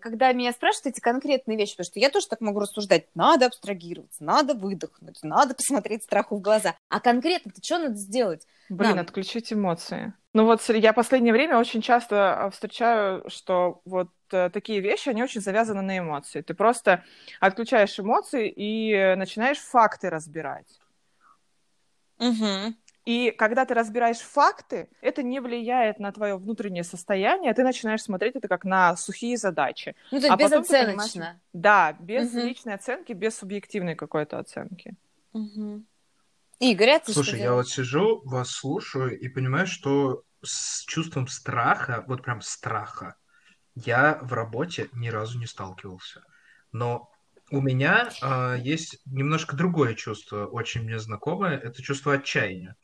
[0.02, 4.24] когда меня спрашивают эти конкретные вещи, потому что я тоже так могу рассуждать, надо абстрагироваться,
[4.24, 6.76] надо выдохнуть, надо посмотреть страху в глаза.
[6.90, 8.46] А конкретно-то что надо сделать?
[8.70, 9.02] Блин, Да.
[9.02, 10.14] отключить эмоции.
[10.34, 15.10] Ну вот я в последнее время очень часто а, встречаю, что вот э, такие вещи,
[15.10, 16.42] они очень завязаны на эмоции.
[16.42, 17.04] Ты просто
[17.40, 20.80] отключаешь эмоции и э, начинаешь факты разбирать.
[22.24, 22.74] Угу.
[23.06, 28.36] И когда ты разбираешь факты, это не влияет на твое внутреннее состояние, ты начинаешь смотреть
[28.36, 29.96] это как на сухие задачи.
[30.12, 31.42] Ну, то есть А безоценочно.
[31.52, 32.48] Да, без Мгм.
[32.48, 34.96] личной оценки, без субъективной какой-то оценки.
[35.34, 35.86] Мгм.
[36.60, 41.28] Игорь, а ты что Слушай, я вот сижу, вас слушаю и понимаю, что с чувством
[41.28, 43.16] страха, вот прям страха,
[43.76, 46.24] я в работе ни разу не сталкивался.
[46.72, 47.12] Но
[47.54, 52.76] у меня а, есть немножко другое чувство, очень мне знакомое, это чувство отчаяния.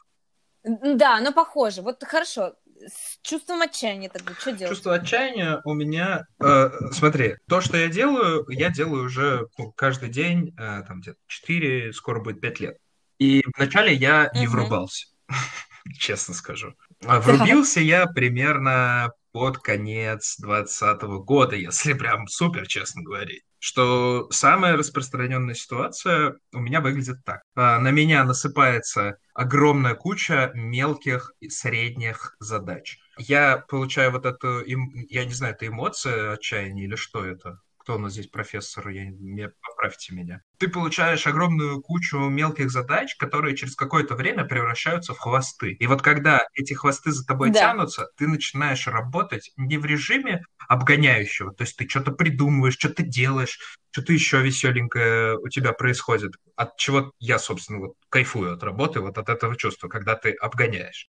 [0.63, 1.81] Да, оно похоже.
[1.81, 2.53] Вот хорошо.
[2.79, 4.69] С чувством отчаяния тогда что делать?
[4.69, 6.25] Чувство отчаяния у меня...
[6.39, 11.17] э, смотри, то, что я делаю, я делаю уже ну, каждый день, э, там где-то
[11.27, 12.77] 4, скоро будет 5 лет.
[13.17, 14.51] И вначале я не Мгм.
[14.51, 15.07] врубался,
[15.97, 16.73] честно скажу.
[17.05, 23.43] А Врубился я примерно под конец 2020 года, если прям супер честно говорить.
[23.59, 27.41] Что самая распространенная ситуация у меня выглядит так.
[27.55, 32.97] А, На меня насыпается огромная куча мелких и средних задач.
[33.17, 37.59] Я получаю вот эту, эм- я не знаю, это эмоция отчаяния или что это?
[37.89, 38.89] Кто у нас здесь профессор?
[38.89, 40.43] Я, мне, поправьте меня.
[40.59, 45.71] Ты получаешь огромную кучу мелких задач, которые через какое-то время превращаются в хвосты.
[45.71, 47.61] И вот когда эти хвосты за тобой Да.
[47.61, 53.57] тянутся, ты начинаешь работать не в режиме обгоняющего, то есть ты что-то придумываешь, что-то делаешь,
[53.89, 59.17] что-то еще веселенькое у тебя происходит, от чего я, собственно, вот кайфую от работы, вот
[59.17, 61.09] от этого чувства, когда ты обгоняешь.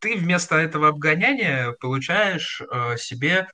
[0.00, 3.46] Ты вместо этого обгоняния получаешь э, себе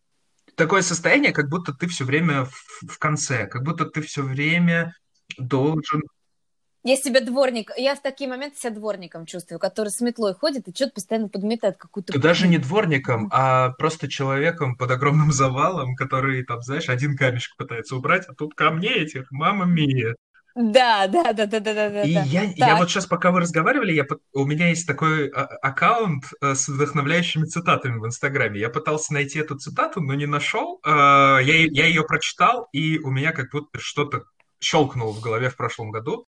[0.57, 4.95] такое состояние, как будто ты все время в, в конце, как будто ты все время
[5.39, 6.03] должен...
[6.85, 10.75] Я себя дворник, я в такие моменты себя дворником чувствую, который с метлой ходит и
[10.75, 12.13] что-то постоянно подметает какую-то...
[12.13, 17.57] Ты даже не дворником, а просто человеком под огромным завалом, который, там, знаешь, один камешек
[17.57, 20.17] пытается убрать, а тут камней этих, мама мия.
[20.55, 22.03] Да, да, да, да, да, да, да.
[22.03, 22.23] И да.
[22.25, 26.55] я, я вот сейчас, пока вы разговаривали, я, у меня есть такой а, аккаунт э,
[26.55, 28.61] с вдохновляющими цитатами в Инстаграме.
[28.61, 30.81] Я пытался найти эту цитату, но не нашел.
[30.85, 34.25] Э, Я, я ее прочитал, и у меня как будто что-то
[34.61, 36.27] щелкнуло в голове в прошлом году.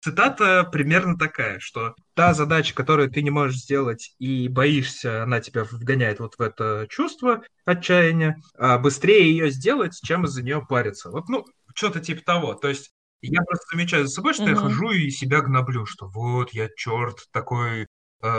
[0.00, 5.62] Цитата примерно такая, что та задача, которую ты не можешь сделать и боишься, она тебя
[5.64, 11.10] вгоняет вот в это чувство отчаяния, а быстрее ее сделать, чем из-за нее париться.
[11.10, 12.54] Вот, ну, что-то типа того.
[12.54, 12.91] То есть
[13.28, 14.62] я просто замечаю за собой, что я Мгм.
[14.62, 17.86] хожу и себя гноблю, что вот я черт такой э,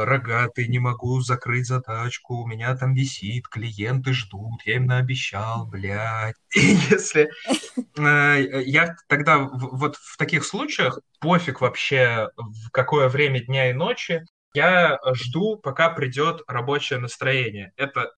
[0.06, 6.36] рогатый, не могу закрыть задачку, у меня там висит, клиенты ждут, я им наобещал, блядь.
[6.56, 7.30] И если
[7.98, 13.74] э, я тогда в- вот в таких случаях пофиг вообще в какое время дня и
[13.74, 17.72] ночи, я жду, пока придет рабочее настроение.
[17.78, 18.12] Это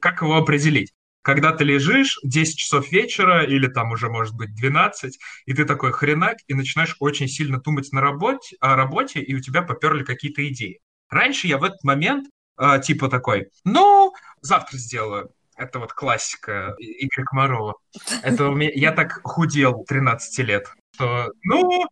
[0.00, 0.92] как его определить?
[1.28, 5.92] Когда ты лежишь 10 часов вечера или там уже может быть 12, и ты такой
[5.92, 10.48] хренак и начинаешь очень сильно думать на работе, о работе, и у тебя поперли какие-то
[10.48, 10.80] идеи.
[11.10, 15.30] Раньше я в этот момент э, типа такой, ну, завтра сделаю.
[15.54, 17.74] Это вот классика Игоря Комарова.
[18.22, 21.84] Это у меня, я так худел 13 лет, что, ну,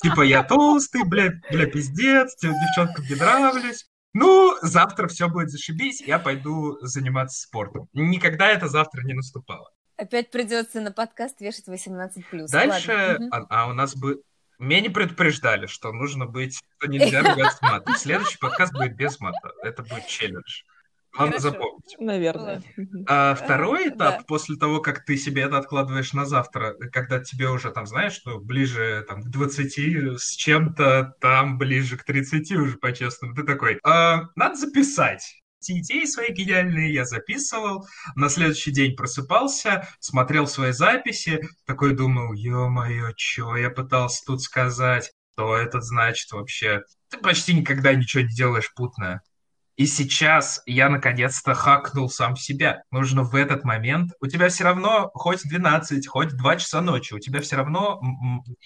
[0.00, 3.86] типа я толстый, бля, бля, пиздец, дев- девчонкам не нравлюсь.
[4.14, 7.88] Ну, завтра все будет зашибись, я пойду заниматься спортом.
[7.92, 9.70] Никогда это завтра не наступало.
[9.96, 12.46] Опять придется на подкаст вешать 18+.
[12.50, 14.22] Дальше, а, а у нас бы...
[14.60, 16.60] Меня не предупреждали, что нужно быть...
[16.78, 17.96] что нельзя ругаться матом.
[17.96, 19.50] Следующий подкаст будет без мата.
[19.62, 20.62] Это будет челлендж.
[21.16, 21.50] Надо Хорошо.
[21.50, 21.96] запомнить.
[22.00, 22.62] Наверное.
[23.06, 24.24] А второй Э, этап, да.
[24.26, 28.38] после того, как ты себе это откладываешь на завтра, когда тебе уже, там, знаешь, что
[28.40, 34.22] ближе там, к 20 с чем-то, там ближе к 30 уже, по-честному, ты такой, «А,
[34.36, 35.40] надо записать.
[35.62, 42.32] эти идеи свои гениальные я записывал, на следующий день просыпался, смотрел свои записи, такой думал,
[42.34, 46.82] ё-моё, чё я пытался тут сказать, что это значит вообще?
[47.10, 49.22] Ты почти никогда ничего не делаешь путное.
[49.76, 52.82] И сейчас я наконец-то хакнул сам себя.
[52.90, 54.12] Нужно в этот момент...
[54.20, 58.00] У тебя все равно хоть 12, хоть 2 часа ночи, у тебя все равно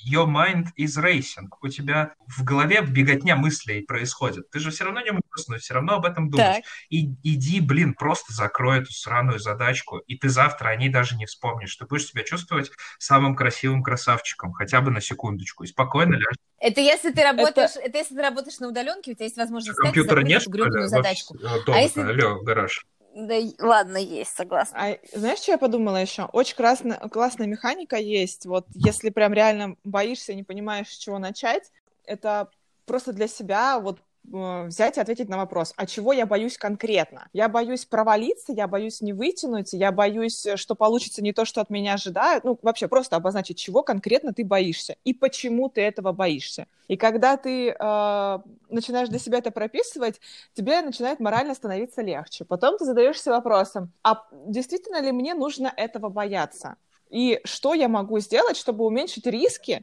[0.06, 1.48] your mind is racing.
[1.62, 4.50] У тебя в голове беготня мыслей происходит.
[4.50, 6.56] Ты же все равно не можешь, но все равно об этом думаешь.
[6.56, 6.64] Так.
[6.90, 11.26] И иди, блин, просто закрой эту сраную задачку, и ты завтра о ней даже не
[11.26, 11.76] вспомнишь.
[11.76, 16.47] Ты будешь себя чувствовать самым красивым красавчиком, хотя бы на секундочку, и спокойно ляжешь.
[16.60, 17.80] Это если ты работаешь, это...
[17.86, 20.50] это если ты работаешь на удаленке, у тебя есть возможность Компьютера закрыть нет, эту что
[20.50, 20.62] ли?
[20.64, 21.34] гребаную задачку.
[21.34, 22.86] вс- э, дома, А если- алло, гараж.
[23.14, 24.78] Да, ладно, есть, согласна.
[24.78, 26.24] А знаешь, что я подумала еще?
[26.32, 28.46] Очень классно, классная механика есть.
[28.46, 31.70] Вот если прям реально боишься, не понимаешь, с чего начать,
[32.04, 32.48] это
[32.86, 37.28] просто для себя вот взять и ответить на вопрос, а чего я боюсь конкретно?
[37.32, 41.60] Я боюсь провалиться, я боюсь не вытянуть, я боюсь, э, что получится не то, что
[41.60, 42.44] от меня ожидают.
[42.44, 46.66] Ну, вообще просто обозначить, чего конкретно ты боишься и почему ты этого боишься.
[46.88, 50.20] И когда ты э, начинаешь для себя это прописывать,
[50.54, 52.44] тебе начинает морально становиться легче.
[52.44, 56.76] Потом ты задаешься вопросом, а действительно ли мне нужно этого бояться?
[57.10, 59.82] И что я могу сделать, чтобы уменьшить риски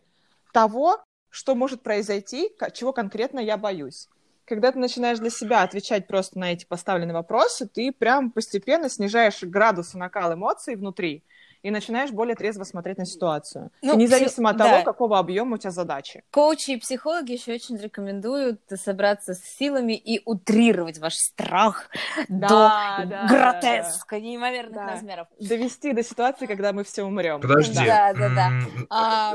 [0.53, 4.07] того, что может произойти, чего конкретно я боюсь?
[4.45, 9.41] Когда ты начинаешь для себя отвечать просто на эти поставленные вопросы, ты прям постепенно снижаешь
[9.43, 11.23] градус и накал эмоций внутри
[11.63, 13.71] и начинаешь более трезво смотреть на ситуацию.
[13.81, 14.81] Ну, Независимо от пси- того, да.
[14.83, 16.23] какого объема у тебя задачи.
[16.29, 21.89] Коучи и психологи еще очень рекомендуют собраться с силами и утрировать ваш страх
[22.29, 24.91] Да, до да, гротеска, неимоверных Да.
[24.91, 25.27] размеров.
[25.39, 27.41] Довести до ситуации, когда мы все умрем.
[27.41, 27.83] Подожди.
[27.83, 28.51] Да, да, да.
[28.91, 29.33] А,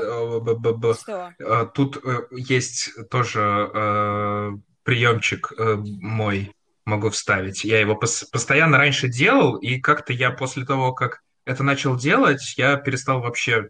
[0.93, 1.33] Что?
[1.73, 4.51] Тут есть тоже э,
[4.83, 6.51] приемчик э, мой,
[6.85, 7.63] могу вставить.
[7.63, 12.55] Я его пос- постоянно раньше делал, и как-то я после того, как это начал делать,
[12.57, 13.69] я перестал вообще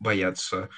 [0.00, 0.68] бояться.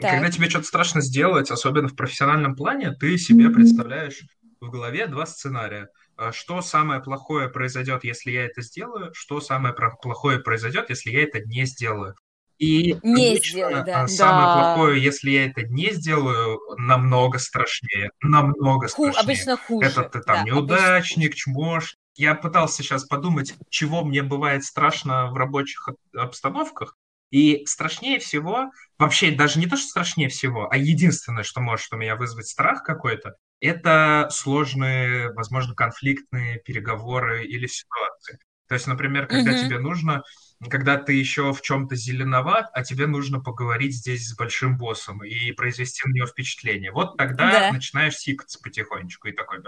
[0.00, 0.12] Так.
[0.12, 4.20] Когда тебе что-то страшно сделать, особенно в профессиональном плане, ты себе представляешь
[4.60, 5.88] в голове два сценария.
[6.16, 9.10] А Что самое плохое произойдет, если я это сделаю?
[9.14, 12.14] Что самое плохое произойдет, если я это не сделаю?
[12.60, 14.02] И Не обычно, сделаю, да.
[14.02, 14.54] а, самое Да.
[14.74, 18.10] плохое, если я это не сделаю, намного страшнее.
[18.20, 19.20] Намного Ху- страшнее.
[19.22, 19.88] обычно хуже.
[19.88, 21.96] Это ты там да, неудачник, чмош.
[22.16, 26.96] Я пытался сейчас подумать, чего мне бывает страшно в рабочих об- обстановках.
[27.30, 31.96] И страшнее всего, вообще даже не то, что страшнее всего, а единственное, что может у
[31.96, 38.38] меня вызвать страх какой-то, это сложные, возможно, конфликтные переговоры или ситуации.
[38.68, 39.60] То есть, например, когда Мгм.
[39.60, 40.22] тебе нужно,
[40.68, 45.52] когда ты еще в чем-то зеленоват, а тебе нужно поговорить здесь с большим боссом и
[45.52, 46.92] произвести на него впечатление.
[46.92, 47.72] Вот тогда Да.
[47.72, 49.60] начинаешь сикаться потихонечку и такой,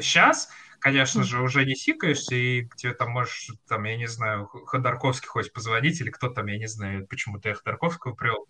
[0.00, 5.28] сейчас, конечно же, уже не сикаешься, и тебе там можешь, там, я не знаю, Ходорковский
[5.28, 8.46] хоть позвонить, или кто там, я не знаю, почему-то я Ходорковского привел.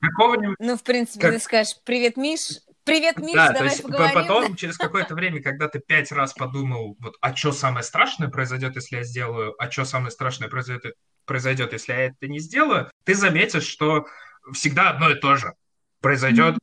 [0.00, 2.60] Какого-нибудь Ну, в принципе, Как- ты скажешь, привет, Миш.
[2.84, 4.14] Привет, Миш, да, то давай есть по- поговорим.
[4.14, 8.76] потом, через какое-то время, когда ты пять раз подумал, вот, а что самое страшное произойдет,
[8.76, 10.94] если я сделаю, а что самое страшное произойдет,
[11.26, 14.06] произойдет, если я это не сделаю, ты заметишь, что
[14.52, 15.54] всегда одно и то же
[16.00, 16.56] произойдет,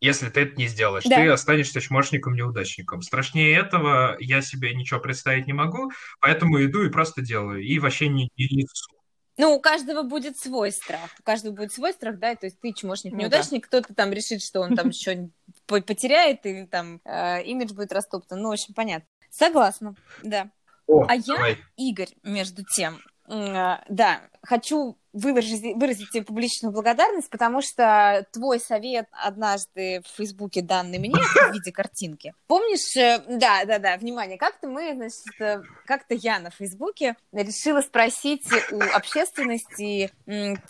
[0.00, 1.04] если ты это не сделаешь.
[1.04, 1.16] Да.
[1.16, 3.02] Ты останешься чмошником-неудачником.
[3.02, 7.62] Страшнее этого я себе ничего представить не могу, поэтому иду и просто делаю.
[7.62, 8.92] И вообще не, не несу.
[9.36, 11.10] Ну, у каждого будет свой страх.
[11.20, 14.42] У каждого будет свой страх, да, то есть ты чмошник, Ну неудачник, кто-то там решит,
[14.42, 15.32] что он там что-нибудь
[15.66, 18.40] по- потеряет, и там э, имидж будет растоптан.
[18.40, 19.06] Ну, в общем, понятно.
[19.30, 20.50] Согласна, да.
[20.88, 21.58] О, А я, давай.
[21.76, 23.00] Игорь, между тем,
[23.88, 30.98] да, хочу выразить, выразить тебе публичную благодарность, потому что твой совет однажды в Фейсбуке данный
[30.98, 32.34] мне в виде картинки.
[32.46, 37.80] Помнишь, э, да, да, да, внимание, как-то мы, значит, э, как-то я на Фейсбуке решила
[37.80, 40.10] спросить у общественности,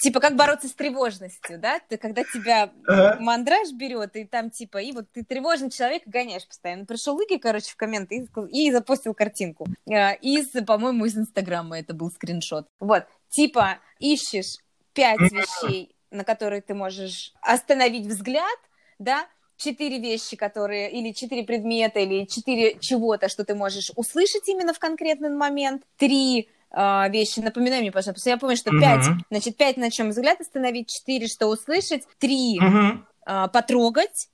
[0.01, 2.73] типа, как бороться с тревожностью, да, ты, когда тебя
[3.19, 6.85] мандраж берет, и там типа, и вот ты тревожный человек, и гоняешь постоянно.
[6.87, 9.67] Пришел Игорь, короче, в комменты и, и запостил картинку.
[9.87, 12.67] Э, Из, по-моему, из Инстаграма это был скриншот.
[12.81, 14.57] Вот, типа, ищешь
[14.93, 18.59] пять вещей, на которые ты можешь остановить взгляд,
[18.99, 24.73] да, четыре вещи, которые, или четыре предмета, или четыре чего-то, что ты можешь услышать именно
[24.73, 29.05] в конкретный момент, три а, вещи, напоминай мне, пожалуйста, потому что я помню, что пять,
[29.31, 33.07] значит, пять на чем взгляд остановить, четыре, что услышать, три Мгм.
[33.27, 34.29] а, потрогать,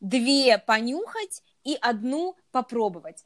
[0.00, 3.24] две понюхать и одну попробовать.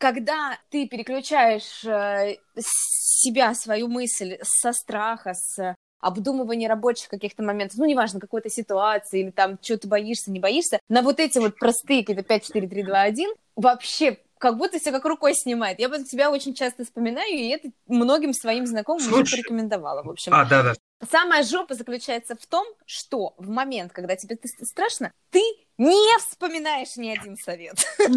[0.00, 7.84] Когда ты переключаешь э, себя, свою мысль со страха, с обдумывания рабочих каких-то моментов, ну,
[7.84, 12.00] неважно, какой-то ситуации, или там, что ты боишься, не боишься, на вот эти вот простые
[12.00, 15.78] какие-то 5, 4, 3, 2, 1, вообще как будто все как рукой снимает.
[15.78, 19.32] Я вот тебя очень часто вспоминаю, и это многим своим знакомым уже Слушай.
[19.32, 20.32] порекомендовала, в общем.
[20.32, 20.72] А, да-да.
[21.10, 25.42] Самая жопа заключается в том, что в момент, когда тебе страшно, ты
[25.80, 27.76] не вспоминаешь ни один совет.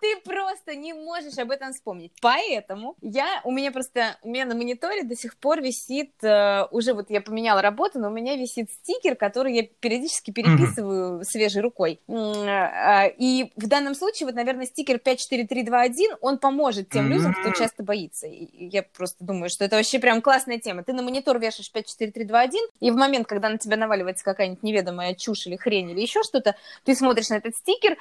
[0.00, 2.12] Ты просто не можешь об этом вспомнить.
[2.22, 6.94] Поэтому я, у меня просто, у меня на мониторе до сих пор висит, э, уже
[6.94, 12.00] вот я поменяла работу, но у меня висит стикер, который я периодически переписываю свежей рукой.
[12.08, 17.82] Э, И в данном случае, вот, наверное, стикер 54321, он поможет тем людям, кто часто
[17.82, 18.26] боится.
[18.26, 20.82] И я просто думаю, что это вообще прям классная тема.
[20.82, 25.46] Ты на монитор вешаешь 54321, и в момент, когда на тебя наваливается какая-нибудь неведомая чушь
[25.46, 27.96] или хрень или еще что-то, ты смотришь на этот стикер,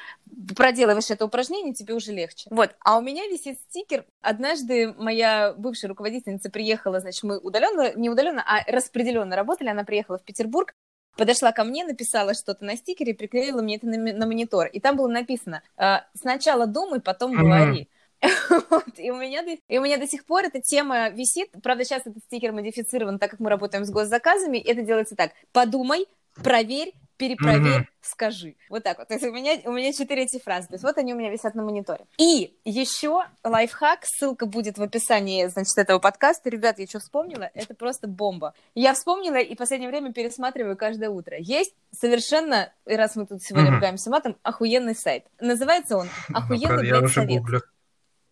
[0.56, 2.48] проделываешь это упражнение, тебе уже легче.
[2.50, 2.76] Вот.
[2.82, 4.06] А у меня висит стикер.
[4.22, 9.70] Однажды моя бывшая руководительница приехала, значит, мы удаленно, не удаленно, а распределенно работали.
[9.70, 10.74] Она приехала в Петербург,
[11.18, 14.68] подошла ко мне, написала что-то на стикере и приклеила мне это на, на монитор.
[14.68, 17.90] И там было написано э, «Сначала думай, потом говори».
[18.70, 21.50] Вот, и, у меня, и у меня до сих пор эта тема висит.
[21.62, 24.58] Правда, сейчас этот стикер модифицирован, так как мы работаем с госзаказами.
[24.58, 25.32] Это делается так.
[25.52, 26.06] Подумай,
[26.42, 26.94] проверь,
[27.28, 27.88] перепроверь, Мгм.
[28.02, 28.56] скажи.
[28.70, 29.08] Вот так вот.
[29.08, 30.68] То есть у меня, у меня четыре эти фразы.
[30.68, 32.06] То есть вот они у меня висят на мониторе.
[32.18, 36.50] И еще лайфхак, ссылка будет в описании, значит, этого подкаста.
[36.50, 37.50] Ребят, я что вспомнила?
[37.54, 38.54] Это просто бомба.
[38.76, 41.38] Я вспомнила и в последнее время пересматриваю каждое утро.
[41.40, 43.76] Есть совершенно, и раз мы тут сегодня Мгм.
[43.76, 45.26] ругаемся матом, охуенный сайт.
[45.40, 47.40] Называется он Ну, «Охуенный, блядь, совет».
[47.42, 47.62] гуглю.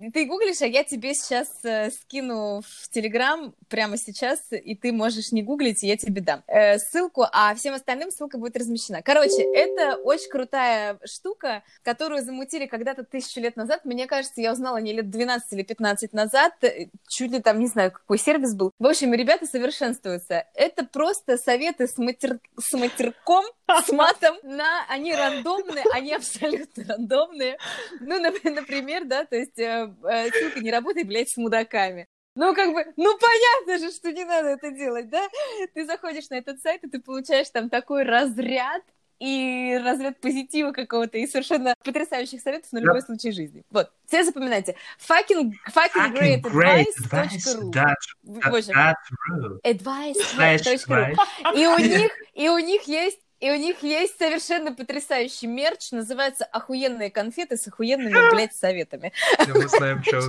[0.09, 5.31] Ты гуглишь, а я тебе сейчас э, скину в Телеграм прямо сейчас, и ты можешь
[5.31, 9.03] не гуглить, и я тебе дам э, ссылку, а всем остальным ссылка будет размещена.
[9.03, 13.85] Короче, это очень крутая штука, которую замутили когда-то тысячу лет назад.
[13.85, 17.67] Мне кажется, я узнала не лет 12 или 15 назад, э, чуть ли там, не
[17.67, 18.71] знаю, какой сервис был.
[18.79, 20.45] В общем, ребята совершенствуются.
[20.55, 22.39] Это просто советы с, матер...
[22.57, 24.83] с матерком, с матом, на...
[24.89, 27.57] они рандомные, они абсолютно рандомные.
[27.99, 32.07] Ну, нап- например, да, то есть э, ссылка не работает, блядь, с мудаками.
[32.35, 35.27] Ну, как бы, ну, понятно же, что не надо это делать, да?
[35.73, 38.83] Ты заходишь на этот сайт, и ты получаешь там такой разряд
[39.19, 43.63] и разряд позитива какого-то, и совершенно потрясающих советов на любой случай жизни.
[43.69, 44.75] Вот, все запоминайте.
[45.07, 48.95] Fucking, fucking great advice.ru That's, В общем, that's
[49.29, 49.59] true.
[49.63, 51.55] Slash advice.ru advice.
[51.55, 56.45] и у них, и у них есть и у них есть совершенно потрясающий мерч, называется
[56.45, 59.11] «Охуенные конфеты с охуенными, блядь, советами».
[59.53, 60.21] Мы знаем, что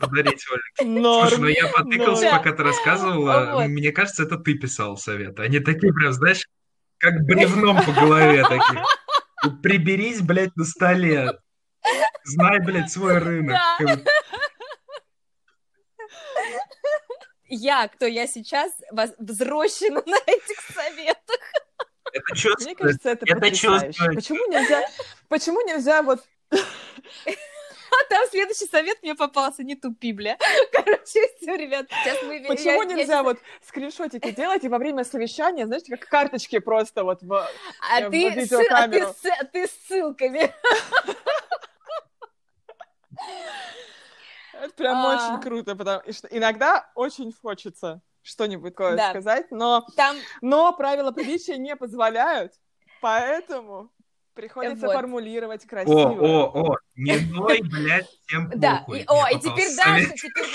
[0.00, 0.88] подарить, Оля.
[0.90, 1.28] Норм.
[1.28, 2.36] Слушай, ну я потыкался, Да.
[2.38, 3.52] пока ты рассказывала.
[3.54, 3.66] Вот.
[3.68, 5.42] Мне кажется, это ты писал советы.
[5.42, 6.48] Они такие прям, знаешь,
[6.98, 8.82] как бревном по голове такие.
[9.44, 11.38] Вот Приберись, блядь, на столе.
[12.24, 13.56] Знай, блядь, свой рынок.
[13.80, 13.98] Да.
[17.50, 21.40] Я, кто я сейчас, воз- взрощена на этих советах.
[22.12, 22.74] Это Мне чувствуется.
[22.82, 24.04] кажется, это, Это чувствуется.
[24.14, 24.82] Почему нельзя,
[25.28, 30.36] почему нельзя вот А там следующий совет мне попался, не тупи, бля.
[30.72, 31.02] Короче,
[31.40, 32.38] все, ребят, сейчас мы...
[32.38, 36.58] я- Почему я нельзя сейчас- вот скриншотики делать и во время совещания, знаете, как карточки
[36.58, 37.32] просто вот в...
[37.32, 39.06] А э, ты, в с- а ты, видеокамеру?
[39.14, 40.54] с- ты с ссылками.
[44.52, 45.14] Это прям А.
[45.34, 49.10] очень круто, потому что иногда очень хочется что-нибудь такое Да.
[49.10, 52.52] сказать, но, Там но правила приличия не позволяют,
[53.00, 53.90] поэтому
[54.34, 54.94] приходится Вот.
[54.94, 56.26] формулировать О, красиво.
[56.26, 60.46] о, о, не ной, блядь, всем Да, и, о, и теперь Даша, теперь...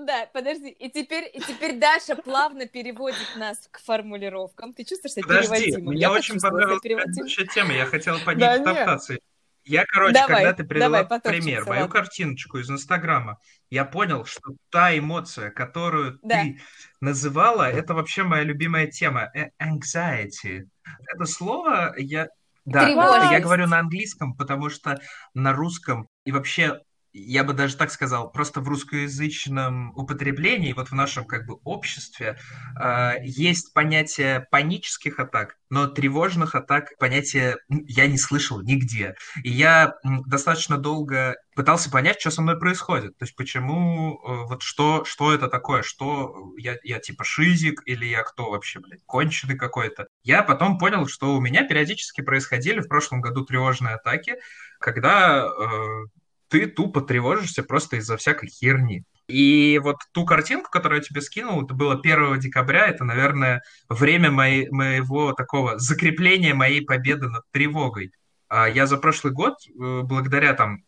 [0.00, 4.72] Да, подожди, и теперь, и теперь Даша плавно переводит нас к формулировкам.
[4.72, 5.92] Ты чувствуешь себя Подожди, переводимым?
[5.94, 9.18] мне Я очень понравилась предыдущая тема, я хотел по Да топтаться.
[9.64, 13.38] Я, короче, Давай, когда ты привела давай, пример мою картиночку из Инстаграма,
[13.70, 16.42] я понял, что та эмоция, которую Да.
[16.42, 16.60] ты
[17.00, 19.30] называла, это вообще моя любимая тема.
[19.34, 20.64] э, Anxiety.
[21.12, 22.28] Это слово я...
[22.66, 23.32] Да, Тревожность.
[23.32, 24.98] я говорю на английском, потому что
[25.34, 26.80] на русском и вообще
[27.14, 32.36] я бы даже так сказал, просто в русскоязычном употреблении, вот в нашем как бы обществе,
[32.80, 39.14] э, есть понятие панических атак, но тревожных атак понятие я не слышал нигде.
[39.44, 39.94] И я
[40.26, 43.16] достаточно долго пытался понять, что со мной происходит.
[43.16, 48.06] То есть почему, э, вот что, что это такое, что я, я типа шизик или
[48.06, 50.08] я кто вообще, блядь, конченый какой-то.
[50.24, 54.34] Я потом понял, что у меня периодически происходили в прошлом году тревожные атаки,
[54.80, 56.06] когда э,
[56.54, 59.02] ты тупо тревожишься просто из-за всякой херни.
[59.26, 64.30] И вот ту картинку, которую я тебе скинул, это было 1 декабря, это, наверное, время
[64.30, 68.12] моей, моего такого закрепления моей победы над тревогой.
[68.48, 70.84] А Я за прошлый год, э, благодаря там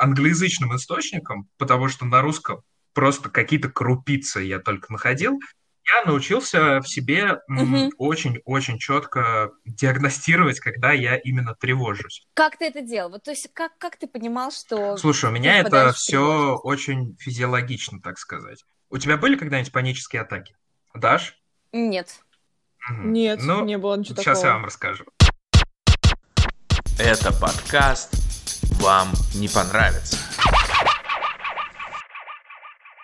[0.00, 5.38] англоязычным источникам, потому что на русском просто какие-то крупицы я только находил,
[5.88, 7.38] я научился в себе
[7.96, 12.26] очень-очень четко диагностировать, когда я именно тревожусь.
[12.34, 13.10] Как ты это делал?
[13.10, 14.96] Вот, то есть, как, как ты понимал, что...
[14.96, 18.64] Слушай, у меня это все очень физиологично, так сказать.
[18.90, 20.56] У тебя были когда-нибудь панические атаки?
[20.94, 21.36] Даш?
[21.72, 22.20] Нет.
[22.88, 23.12] Мгм.
[23.12, 24.52] Нет, Ну, не было ничего сейчас я такого.
[24.54, 25.04] вам расскажу.
[26.98, 28.14] Это подкаст
[28.80, 30.16] «Вам не понравится».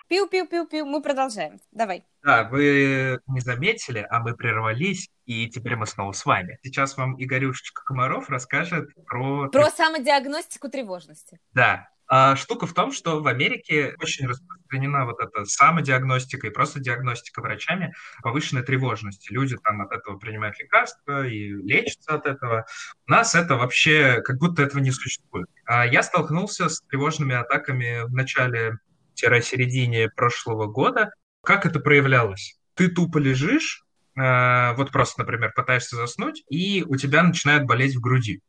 [0.09, 0.85] Пиу-пиу-пиу-пиу.
[0.85, 1.59] Мы продолжаем.
[1.71, 2.05] Давай.
[2.23, 6.59] Да, вы не заметили, а мы прервались, и теперь мы снова с вами.
[6.63, 9.49] Сейчас вам Игорюшечка Комаров расскажет про...
[9.49, 11.39] Про самодиагностику тревожности.
[11.53, 11.89] Да.
[12.07, 17.41] А штука в том, что в Америке очень распространена вот эта самодиагностика и просто диагностика
[17.41, 19.33] врачами повышенной тревожности.
[19.33, 22.67] Люди там от этого принимают лекарства и лечатся от этого.
[23.07, 25.49] У нас это вообще, как будто этого не существует.
[25.65, 28.13] А я столкнулся с тревожными атаками в
[29.15, 31.11] начале-середине прошлого года.
[31.43, 32.59] Как это проявлялось?
[32.75, 33.83] Ты тупо лежишь,
[34.17, 38.41] э, вот просто, например, пытаешься заснуть, и у тебя начинает болеть в груди.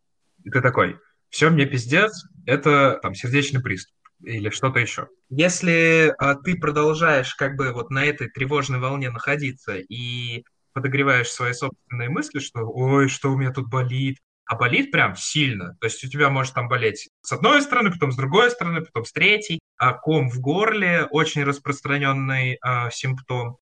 [0.43, 0.99] И ты такой,
[1.31, 3.95] все, мне пиздец, это там сердечный приступ
[4.25, 5.09] или что-то еще.
[5.29, 11.53] Если а, ты продолжаешь как бы вот на этой тревожной волне находиться и подогреваешь свои
[11.53, 15.77] собственные мысли, что ой, что у меня тут болит, а болит прям сильно.
[15.81, 19.05] То есть у тебя может там болеть с одной стороны, потом с другой стороны, потом
[19.05, 19.61] с третьей.
[19.79, 23.59] А ком в горле очень распространенный а, симптом.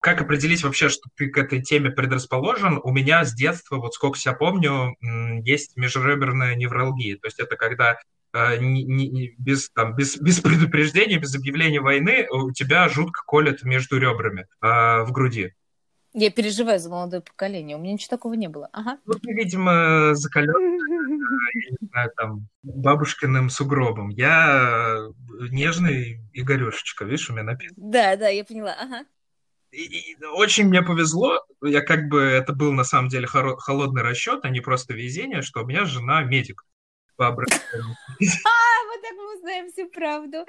[0.00, 2.80] Как определить вообще, что ты к этой теме предрасположен?
[2.82, 4.94] У меня с детства, вот сколько себя помню,
[5.42, 7.16] есть межреберная невралгия.
[7.16, 7.98] То есть это когда
[8.58, 13.62] не- не- не- без, там, без, без предупреждения, без объявления войны у тебя жутко колет
[13.64, 15.54] между ребрами э, в груди.
[16.18, 17.76] Я переживаю за молодое поколение.
[17.76, 18.70] У меня ничего такого не было.
[18.72, 18.98] Ага.
[19.04, 24.08] Ну, ты, видимо, закален, я не знаю, там, бабушкиным сугробом.
[24.08, 25.08] Я э,
[25.50, 27.76] нежный Игорюшечка, видишь, у меня написано.
[27.76, 28.74] Да, да, я поняла.
[28.80, 29.04] Ага.
[29.72, 34.40] И- и очень мне повезло, я как бы, это был на самом деле холодный расчет,
[34.44, 36.64] а не просто везение, что у меня жена медик
[37.18, 37.96] образованию.
[38.46, 40.46] А, вот так мы узнаем всю правду.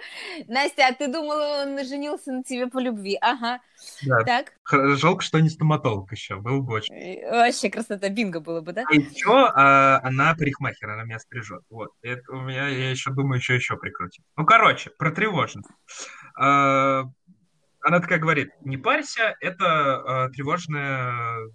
[0.48, 3.18] Настя, а ты думала, он женился на тебе по любви?
[3.22, 3.60] Ага.
[4.04, 4.24] Да.
[4.24, 4.54] Так.
[4.98, 6.94] Жалко, что не стоматолог еще, был бы очень.
[6.94, 8.84] Э, Вообще красота бинго было бы, да?
[8.90, 11.64] А еще а, она парикмахер, она меня стрижет.
[11.70, 11.92] Вот.
[12.02, 14.24] Это у меня, я еще думаю, еще еще прикрутить.
[14.36, 15.70] Ну, короче, про тревожность.
[16.38, 17.04] А,
[17.82, 21.50] она такая говорит, не парься, это а, тревожная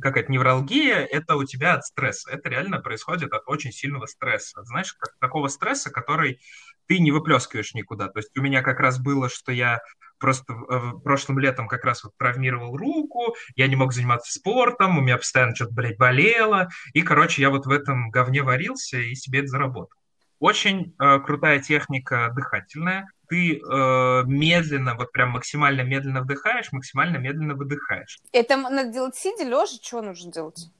[0.00, 2.30] какая-то невралгия, это у тебя от стресса.
[2.30, 4.62] Это реально происходит от очень сильного стресса.
[4.64, 6.40] Знаешь, как такого стресса, который
[6.86, 8.08] ты не выплескиваешь никуда.
[8.08, 9.80] То есть у меня как раз было, что я
[10.18, 15.00] просто э, прошлым летом как раз вот травмировал руку, я не мог заниматься спортом, у
[15.00, 19.40] меня постоянно что-то, блядь, болело, и, короче, я вот в этом говне варился и себе
[19.40, 19.99] это заработал.
[20.40, 23.06] Очень э, крутая техника дыхательная.
[23.28, 28.18] Ты э, медленно, вот прям максимально медленно вдыхаешь, максимально медленно выдыхаешь.
[28.32, 29.76] Это надо делать сидя, лежа?
[29.82, 30.70] Что нужно делать?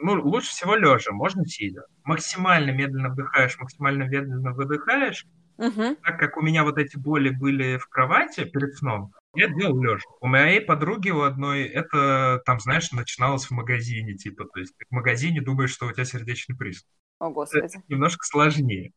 [0.00, 1.82] Ну, лучше всего лежа, можно сидя.
[2.04, 5.26] Максимально медленно вдыхаешь, максимально медленно выдыхаешь.
[5.58, 5.96] Угу.
[6.02, 10.04] Так как у меня вот эти боли были в кровати перед сном, я делал лежа.
[10.20, 14.94] У моей подруги у одной это, там, знаешь, начиналось в магазине, типа, то есть в
[14.94, 16.88] магазине думаешь, что у тебя сердечный приступ.
[17.18, 17.82] О, Это Господи.
[17.88, 18.92] немножко сложнее.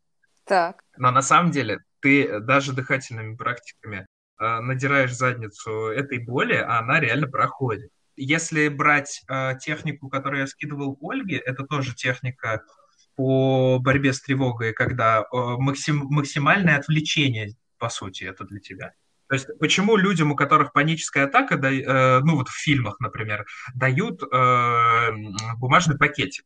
[0.45, 0.83] Так.
[0.97, 4.07] Но на самом деле ты даже дыхательными практиками
[4.39, 7.89] э, надираешь задницу этой боли, а она реально проходит.
[8.15, 12.63] Если брать э, технику, которую я скидывал Ольге, это тоже техника
[13.15, 18.93] по борьбе с тревогой, когда э, максим- максимальное отвлечение, по сути, это для тебя.
[19.27, 23.45] То есть почему людям, у которых паническая атака, да, э, ну вот в фильмах, например,
[23.73, 25.09] дают э,
[25.57, 26.43] бумажный пакетик?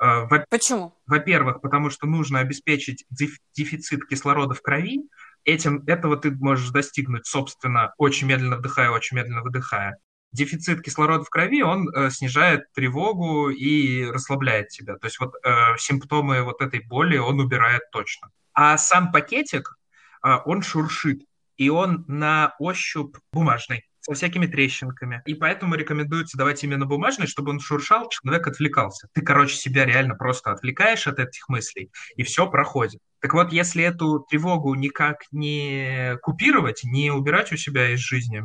[0.00, 0.94] Э, во- Почему?
[1.06, 5.02] во-первых, потому что нужно обеспечить деф- дефицит кислорода в крови.
[5.44, 9.96] Этим, этого ты можешь достигнуть, собственно, очень медленно вдыхая, очень медленно выдыхая.
[10.32, 14.96] Дефицит кислорода в крови, он э, снижает тревогу и расслабляет тебя.
[14.96, 18.30] То есть вот э, симптомы вот этой боли он убирает точно.
[18.54, 19.76] А сам пакетик,
[20.24, 21.22] э, он шуршит,
[21.56, 25.22] и он на ощупь бумажный, со всякими трещинками.
[25.26, 29.08] И поэтому рекомендуется давать именно бумажный, чтобы он шуршал, человек отвлекался.
[29.12, 33.00] Ты, короче, себя реально просто отвлекаешь от этих мыслей, и все проходит.
[33.20, 38.44] Так вот, если эту тревогу никак не купировать, не убирать у себя из жизни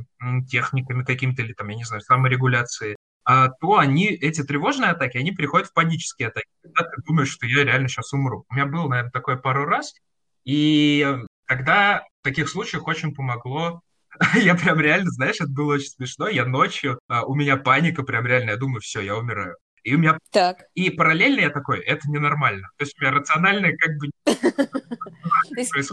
[0.49, 5.31] техниками какими-то или там, я не знаю, саморегуляцией, а, то они, эти тревожные атаки, они
[5.31, 6.47] переходят в панические атаки.
[6.61, 8.45] Когда ты думаешь, что я реально сейчас умру.
[8.49, 9.95] У меня было, наверное, такое пару раз,
[10.43, 13.81] и тогда в таких случаях очень помогло
[14.35, 16.27] я прям реально, знаешь, это было очень смешно.
[16.27, 19.55] Я ночью, а, у меня паника, прям реально, я думаю, все, я умираю.
[19.83, 20.63] И у меня Так.
[20.73, 22.69] и параллельно я такой, это ненормально.
[22.77, 24.09] То есть у меня рациональное как бы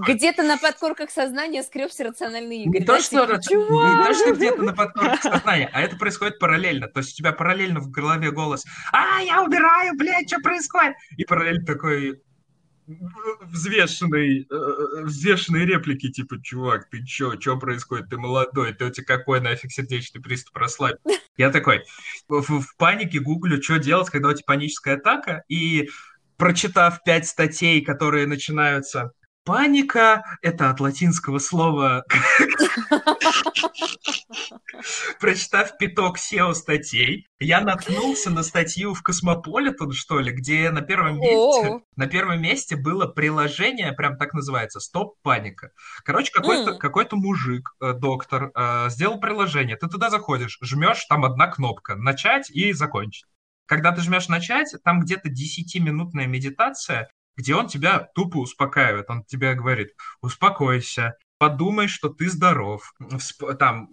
[0.09, 2.81] где-то на подкорках сознания скребся рациональный Игорь.
[2.81, 6.89] Не то, что, где-то на подкорке сознания, а это происходит параллельно.
[6.89, 11.25] То есть у тебя параллельно в голове голос «А, я убираю, блядь, что происходит?» И
[11.25, 12.23] параллельно такой
[13.43, 19.05] взвешенный, э, взвешенные реплики, типа, чувак, ты чё, чё происходит, ты молодой, ты у тебя
[19.07, 20.97] какой нафиг сердечный приступ, расслабь.
[21.37, 21.83] Я такой
[22.29, 25.89] в, в панике гуглю, что делать, когда у тебя паническая атака, и
[26.37, 29.13] прочитав пять статей, которые начинаются
[29.45, 32.05] Паника— это от латинского слова
[35.21, 41.21] Прочитав пяток SEO статей, я наткнулся на статью в Космополитен, что ли, где на первом
[41.21, 45.71] месте, на первом месте было приложение, прям так называется, «Стоп паника».
[46.05, 46.79] Короче, какой-то М.
[46.79, 49.77] какой-то мужик, э, доктор, э, сделал приложение.
[49.77, 53.27] Ты туда заходишь, жмешь, там одна кнопка «Начать» и «Закончить».
[53.67, 59.09] Когда ты жмешь «Начать», там где-то 10-минутная медитация, где он тебя тупо успокаивает.
[59.09, 62.93] Он тебе говорит, успокойся, подумай, что ты здоров.
[63.59, 63.89] Там,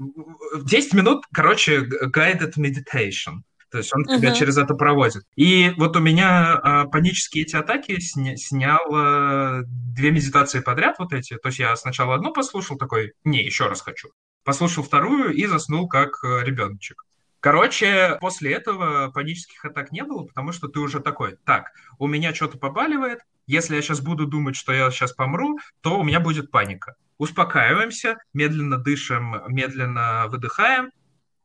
[0.54, 3.42] в 10 минут, короче, guided meditation.
[3.72, 4.38] То есть он тебя Мгм.
[4.38, 5.24] через это проводит.
[5.36, 11.14] И вот у меня а, панические эти атаки сня- снял а, две медитации подряд вот
[11.14, 11.38] эти.
[11.38, 14.10] То есть я сначала одну послушал, такой, не, еще раз хочу.
[14.44, 17.04] Послушал вторую и заснул как э, ребеночек.
[17.40, 22.34] Короче, после этого панических атак не было, потому что ты уже такой, так, у меня
[22.34, 26.52] что-то побаливает, если я сейчас буду думать, что я сейчас помру, то у меня будет
[26.52, 26.96] паника.
[27.18, 30.92] Успокаиваемся, медленно дышим, медленно выдыхаем,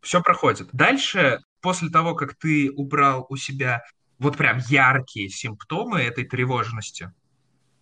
[0.00, 0.68] все проходит.
[0.72, 3.82] Дальше, после того, как ты убрал у себя
[4.18, 7.12] вот прям яркие симптомы этой тревожности,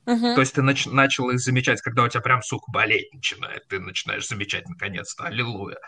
[0.07, 0.35] Мгм.
[0.35, 3.81] то есть ты нач- начал их замечать, когда у тебя прям, сука, болеть начинает, ты
[3.81, 5.79] начинаешь замечать наконец-то, аллилуйя.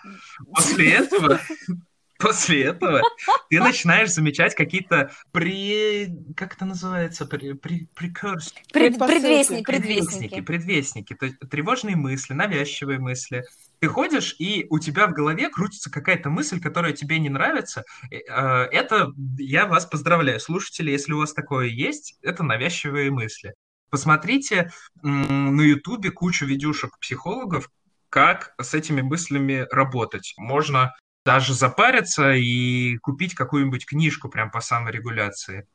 [0.55, 1.39] После этого,
[2.25, 3.03] после этого
[3.51, 6.09] ты начинаешь замечать какие-то при...
[6.37, 7.27] Как это называется?
[7.27, 8.53] При, при, precursors.
[8.73, 8.99] Пред-.
[8.99, 10.41] Предвестники, Предвестники, предвестники.
[10.41, 13.45] предвестники, то есть тревожные мысли, навязчивые мысли.
[13.81, 17.85] Ты ходишь, и у тебя в голове крутится какая-то мысль, которая тебе не нравится.
[18.11, 23.55] Э, э, Это, я вас поздравляю, слушатели, если у вас такое есть, это навязчивые мысли.
[23.91, 24.73] Посмотрите
[25.03, 27.69] на Ютубе кучу видюшек психологов,
[28.09, 30.35] как с этими мыслями работать.
[30.37, 30.95] Можно
[31.25, 35.67] даже запариться и купить какую-нибудь книжку прям по саморегуляции.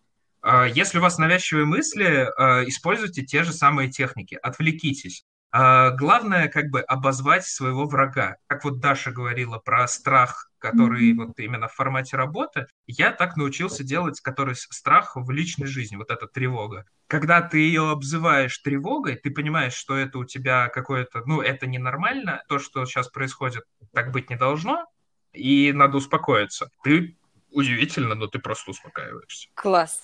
[0.41, 5.23] А, Если у вас навязчивые мысли, а, используйте те же самые техники, отвлекитесь.
[5.51, 8.35] А, Главное, как бы обозвать своего врага.
[8.47, 11.27] Как вот Даша говорила про страх, который Мгм.
[11.27, 16.11] вот именно в формате работы, я так научился делать, который страх в личной жизни, вот
[16.11, 16.85] эта тревога.
[17.07, 22.43] Когда ты ее обзываешь тревогой, ты понимаешь, что это у тебя какое-то, ну, это ненормально,
[22.47, 24.85] то, что сейчас происходит, так быть не должно,
[25.33, 26.69] и надо успокоиться.
[26.83, 27.17] Ты
[27.51, 29.49] удивительно, но ты просто успокаиваешься.
[29.55, 30.01] Класс.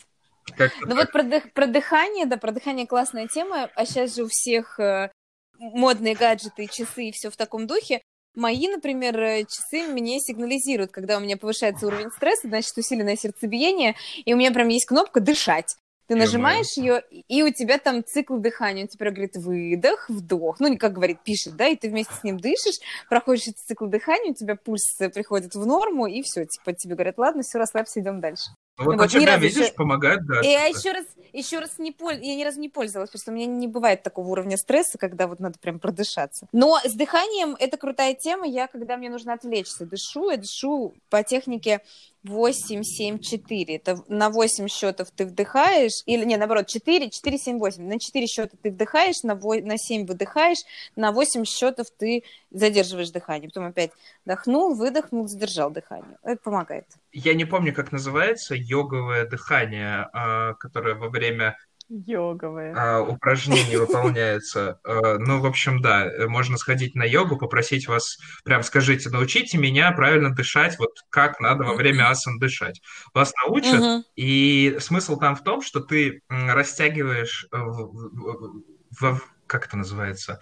[0.58, 0.98] Как-то Ну так.
[0.98, 4.80] вот про, дых- про дыхание, да, про дыхание классная тема, а сейчас же у всех
[4.80, 5.12] э,
[5.58, 8.02] модные гаджеты, часы и все в таком духе.
[8.36, 13.96] Мои, например, э, часы мне сигнализируют, когда у меня повышается уровень стресса, значит, усиленное сердцебиение,
[14.26, 15.78] и у меня прям есть кнопка «дышать».
[16.08, 18.84] Ты нажимаешь ее, и у тебя там цикл дыхания.
[18.84, 20.60] Он тебе говорит выдох, вдох.
[20.60, 22.80] Ну, не как говорит, пишет, да, и ты вместе с ним дышишь,
[23.10, 26.96] проходишь этот цикл дыхания, у тебя пульс э, приходит в норму, и все, типа, тебе
[26.96, 28.52] говорят, ладно, все, расслабься, идем дальше.
[28.78, 30.42] Ну, вот вот у тебя, ни разу видишь, еще- помогают, да.
[30.42, 32.20] И я еще раз, еще раз не польз...
[32.22, 35.28] я ни разу не пользовалась, потому что у меня не бывает такого уровня стресса, когда
[35.28, 36.48] вот надо прям продышаться.
[36.52, 38.46] Но с дыханием это крутая тема.
[38.46, 41.82] Я, когда мне нужно отвлечься, дышу, я дышу по технике
[42.24, 43.76] 8, 7, 4.
[43.76, 47.88] Это на 8 счетов ты вдыхаешь, или не, наоборот, 4, 4, 7, 8.
[47.88, 49.56] На 4 счета ты вдыхаешь, на, во...
[49.56, 50.64] на 7 выдыхаешь,
[50.96, 53.50] на 8 счетов ты задерживаешь дыхание.
[53.50, 53.92] Потом опять
[54.26, 56.18] вдохнул, выдохнул, задержал дыхание.
[56.24, 56.88] Это помогает.
[57.18, 61.58] Я не помню, как называется, йоговое дыхание, а, которое во время
[61.88, 62.74] Йоговые.
[62.76, 64.80] а, упражнений выполняется.
[64.84, 69.92] А, Ну, в общем, да, можно сходить на йогу, попросить вас, прям скажите, научите меня
[69.94, 72.82] правильно дышать, вот как надо во время асан дышать.
[73.14, 74.04] Вас научат, Мгм.
[74.18, 78.62] и смысл там в том, что ты растягиваешь, в- в-
[79.00, 80.40] в- как это называется,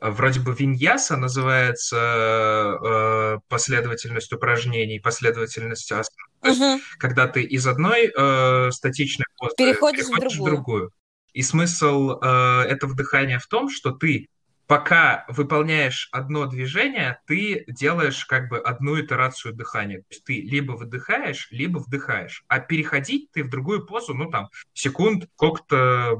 [0.00, 6.14] вроде бы виньяса называется э, последовательность упражнений, последовательность асан.
[6.42, 10.52] То есть, когда ты из одной э, статичной позы Переходишь в переходишь в другую.
[10.52, 10.90] другую.
[11.32, 14.28] И смысл э, этого вдыхания в том, что ты
[14.68, 19.98] пока выполняешь одно движение, ты делаешь как бы одну итерацию дыхания.
[20.00, 22.44] То есть ты либо выдыхаешь, либо вдыхаешь.
[22.48, 26.18] А переходить ты в другую позу, ну там, секунд сколько-то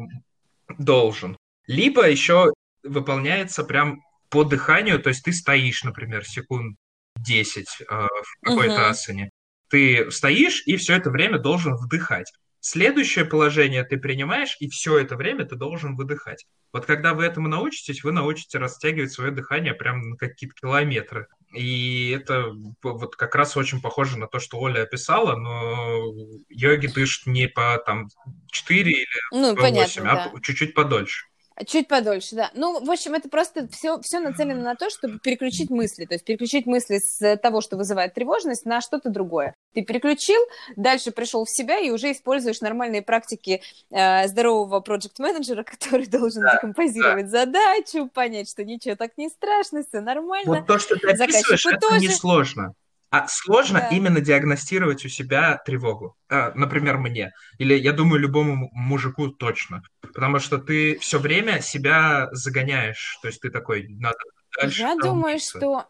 [0.78, 1.36] должен.
[1.66, 2.52] Либо еще
[2.88, 6.76] выполняется прям по дыханию, то есть ты стоишь, например, секунд
[7.16, 8.82] 10 э, в какой-то Мгм.
[8.90, 9.30] асане.
[9.70, 12.32] Ты стоишь и все это время должен вдыхать.
[12.60, 16.44] Следующее положение ты принимаешь, и все это время ты должен выдыхать.
[16.72, 21.28] Вот когда вы этому научитесь, вы научитесь растягивать свое дыхание прямо на какие-то километры.
[21.54, 22.48] И это
[22.82, 26.12] вот как раз очень похоже на то, что Оля описала, но
[26.48, 28.08] йоги дышат не по там
[28.50, 30.28] 4 или Ну, по понятно, 8, а да.
[30.28, 31.26] по- чуть-чуть подольше.
[31.66, 32.50] Чуть подольше, да.
[32.54, 36.04] Ну, в общем, это просто все, все нацелено на то, чтобы переключить мысли.
[36.04, 39.54] То есть переключить мысли с того, что вызывает тревожность, на что-то другое.
[39.74, 40.40] Ты переключил,
[40.76, 47.30] дальше пришел в себя и уже используешь нормальные практики э, здорового проект-менеджера, который должен декомпозировать
[47.30, 50.58] задачу, понять, что ничего так не страшно, все нормально.
[50.58, 52.00] Вот то, что ты описываешь, это тоже.
[52.00, 52.74] не сложно.
[53.10, 53.88] А сложно Да.
[53.96, 56.16] именно диагностировать у себя тревогу.
[56.28, 57.32] А, например, мне.
[57.58, 59.82] Или, я думаю, любому му- мужику точно.
[60.00, 63.18] Потому что ты все время себя загоняешь.
[63.22, 64.18] То есть ты такой, надо
[64.60, 65.86] дальше Я думаю, что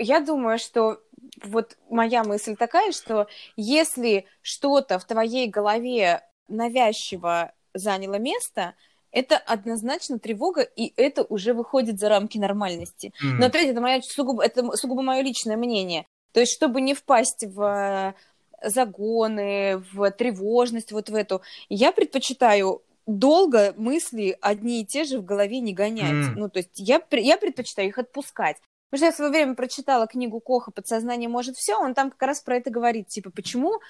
[0.00, 1.00] я думаю, что
[1.44, 8.74] вот моя мысль такая, что если что-то в твоей голове навязчиво заняло место,
[9.12, 13.12] это однозначно тревога, и это уже выходит за рамки нормальности.
[13.22, 13.38] М.
[13.38, 16.06] Но опять это, моя сугубо, это сугубо мое личное мнение.
[16.32, 18.14] То есть, чтобы не впасть в
[18.62, 25.18] э, загоны, в тревожность, вот в эту, я предпочитаю долго мысли одни и те же
[25.18, 26.10] в голове не гонять.
[26.10, 26.34] М.
[26.36, 28.56] Ну, то есть я, я предпочитаю их отпускать.
[28.90, 32.22] Потому что я в свое время прочитала книгу Коха «Подсознание может все», он там как
[32.22, 33.80] раз про это говорит, типа, почему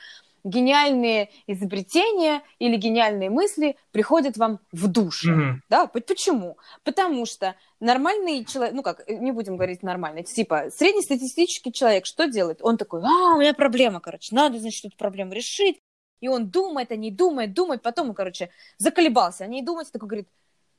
[0.45, 5.31] гениальные изобретения или гениальные мысли приходят вам в душе.
[5.31, 5.63] Мгм.
[5.69, 6.59] Да, по- почему?
[6.85, 12.27] Потому что нормальный человек, ну как, э, не будем говорить нормальный, типа среднестатистический человек что
[12.27, 12.61] делает?
[12.63, 15.81] Он такой, а, у меня проблема, короче, надо, значит, эту проблему решить.
[16.21, 20.29] И он думает, а не думает, думает, потом короче, заколебался, а не думать, такой говорит,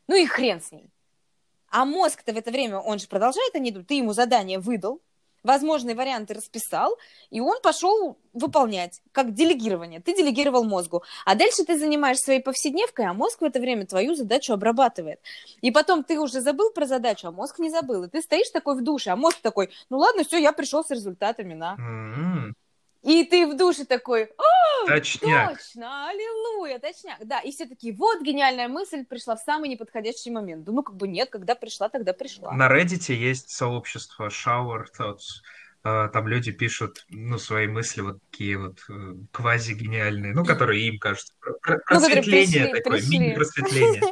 [0.07, 0.89] ну и хрен с ней.
[1.69, 5.01] А мозг-то в это время, он же продолжает, а не думать, ты ему задание выдал,
[5.43, 6.97] возможные варианты расписал,
[7.29, 9.99] и он пошел выполнять, как делегирование.
[9.99, 11.03] Ты делегировал мозгу.
[11.25, 15.19] А дальше ты занимаешься своей повседневкой, а мозг в это время твою задачу обрабатывает.
[15.61, 18.03] И потом ты уже забыл про задачу, а мозг не забыл.
[18.03, 20.89] И ты стоишь такой в душе, а мозг такой, ну ладно, все, я пришел с
[20.91, 21.73] результатами, на.
[21.73, 22.55] М.
[23.03, 25.57] И ты в душе такой, «А, Точняк.
[25.57, 27.17] точно, аллилуйя, точняк.
[27.25, 30.67] Да, и все такие, вот гениальная мысль пришла в самый неподходящий момент.
[30.67, 32.51] Ну как бы нет, когда пришла, тогда пришла.
[32.53, 35.41] На Reddit есть сообщество Shower Thoughts.
[35.83, 40.99] А, Там люди пишут, ну, свои мысли вот такие вот э, квази-гениальные, ну, которые им
[40.99, 41.33] кажутся.
[41.43, 41.53] Ну,
[41.87, 44.03] Просветление пришли- такое, мини-просветление.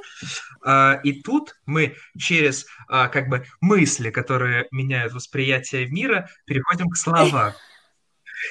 [0.63, 7.53] А, И тут мы через как бы мысли, которые меняют восприятие мира, переходим к словам.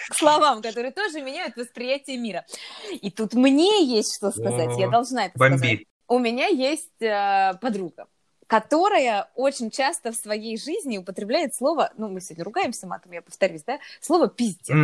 [0.09, 2.45] К словам, которые тоже меняют восприятие мира.
[2.91, 5.81] И тут мне есть что сказать, я должна это сказать.
[6.07, 8.07] У меня есть э, подруга,
[8.47, 13.63] которая очень часто в своей жизни употребляет слово, ну, мы сегодня ругаемся матом, я повторюсь,
[13.65, 14.75] да, слово «пиздец».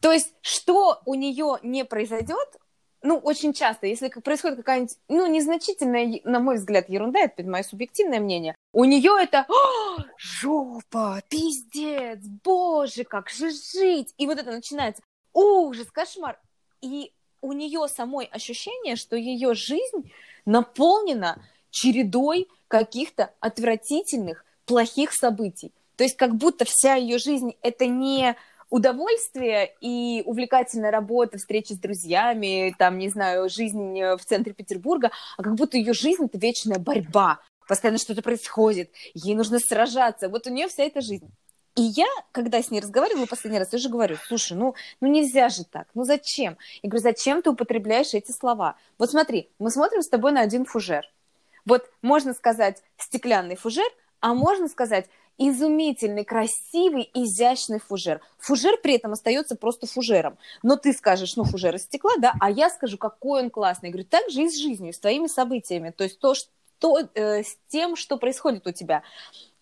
[0.00, 2.58] То есть, что у нее не произойдет,
[3.04, 8.18] ну, очень часто, если происходит какая-нибудь, ну, незначительная, на мой взгляд, ерунда, это мое субъективное
[8.18, 14.14] мнение, у нее это «А, жопа, пиздец, боже, как же жить?
[14.16, 15.02] И вот это начинается
[15.34, 16.40] ужас, кошмар.
[16.80, 20.10] И у нее самой ощущение, что ее жизнь
[20.46, 25.72] наполнена чередой каких-то отвратительных, плохих событий.
[25.96, 28.34] То есть как будто вся ее жизнь это не
[28.74, 35.12] удовольствие и увлекательная работа, встречи с друзьями, там, не знаю, жизнь э, в центре Петербурга,
[35.36, 40.28] а как будто ее жизнь это вечная борьба, постоянно что-то происходит, ей нужно сражаться.
[40.28, 41.30] Вот у нее вся эта жизнь.
[41.76, 45.50] И я, когда с ней разговаривала последний раз, я же говорю, слушай, ну, ну нельзя
[45.50, 46.58] же так, ну зачем?
[46.82, 48.74] Я говорю, зачем ты употребляешь эти слова?
[48.98, 51.08] Вот смотри, мы смотрим с тобой на один фужер.
[51.64, 53.86] Вот можно сказать стеклянный фужер,
[54.18, 55.06] а можно сказать
[55.38, 58.20] изумительный, красивый, изящный фужер.
[58.38, 60.38] Фужер при этом остается просто фужером.
[60.62, 63.88] Но ты скажешь, ну, фужер из стекла, да, а я скажу, какой он классный.
[63.88, 65.90] Я говорю, так же и с жизнью, с твоими событиями.
[65.90, 69.02] То есть то, что, э, с тем, что происходит у тебя.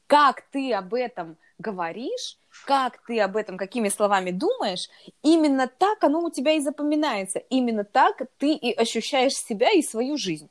[0.07, 4.89] Как ты об этом говоришь, как ты об этом, какими словами думаешь,
[5.23, 7.39] именно так оно у тебя и запоминается.
[7.39, 10.51] Именно так ты и ощущаешь себя и свою жизнь.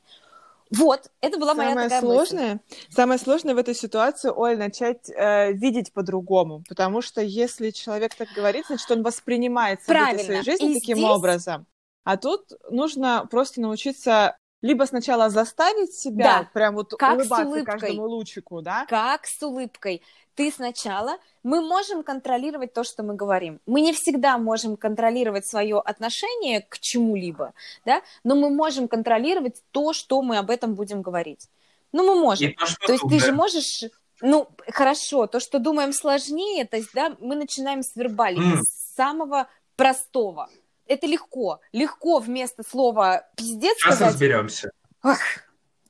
[0.74, 5.52] Вот, это была моя Самое такая сложное, самое сложное в этой ситуации, Оль, начать э,
[5.52, 10.80] видеть по-другому, потому что если человек так говорит, значит, он воспринимает события своей жизни И
[10.80, 11.66] таким здесь- образом.
[12.04, 18.06] А тут нужно просто научиться либо сначала заставить себя Да, прям вот как улыбаться каждому
[18.06, 18.86] лучику, да?
[18.88, 20.02] как с улыбкой.
[20.34, 23.60] Ты сначала, мы можем контролировать то, что мы говорим.
[23.66, 27.52] Мы не всегда можем контролировать свое отношение к чему-либо,
[27.84, 31.48] да, но мы можем контролировать то, что мы об этом будем говорить.
[31.92, 32.48] Ну, мы можем.
[32.48, 33.84] И то, что То есть ты же можешь,
[34.22, 38.62] ну, хорошо, то, что думаем сложнее, то есть, да, мы начинаем с вербалики, М.
[38.62, 40.48] с самого простого.
[40.86, 41.60] Это легко.
[41.72, 44.14] Легко вместо слова пиздец Сейчас сказать.
[44.14, 44.70] разберемся.
[45.02, 45.18] Ах,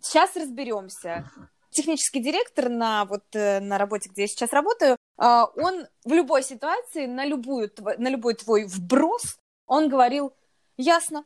[0.01, 1.31] сейчас разберемся.
[1.73, 6.43] Технический директор на, вот, э, на работе, где я сейчас работаю, а, он в любой
[6.43, 10.35] ситуации, на, любую, на любой твой вброс, он говорил
[10.77, 11.25] «ясно».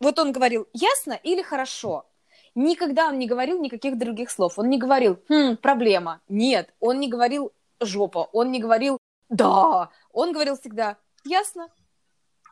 [0.00, 2.06] Вот он говорил «ясно» или «хорошо».
[2.54, 4.58] Никогда он не говорил никаких других слов.
[4.58, 6.20] Он не говорил «хм, проблема».
[6.28, 8.28] Нет, он не говорил «жопа».
[8.32, 8.98] Он не говорил
[9.28, 9.90] «да».
[10.12, 11.68] Он говорил всегда «ясно».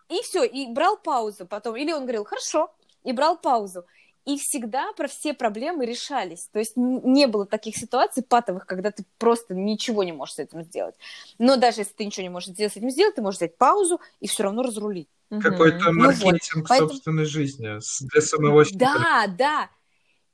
[0.08, 1.74] И все, и брал паузу потом.
[1.74, 2.72] Или он говорил «хорошо»,
[3.02, 3.84] и брал паузу.
[4.26, 6.48] И всегда про все проблемы решались.
[6.52, 10.62] То есть не было таких ситуаций патовых, когда ты просто ничего не можешь с этим
[10.64, 10.96] сделать.
[11.38, 14.26] Но даже если ты ничего не можешь с этим сделать, ты можешь взять паузу и
[14.26, 15.08] все равно разрулить.
[15.30, 17.78] Какой-то Ну вот, маркетинг поэтому- собственной жизни
[18.12, 18.78] для самого себя.
[18.94, 19.70] Да, да.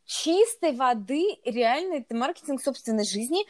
[0.05, 3.45] Чистой воды реально это маркетинг собственной жизни.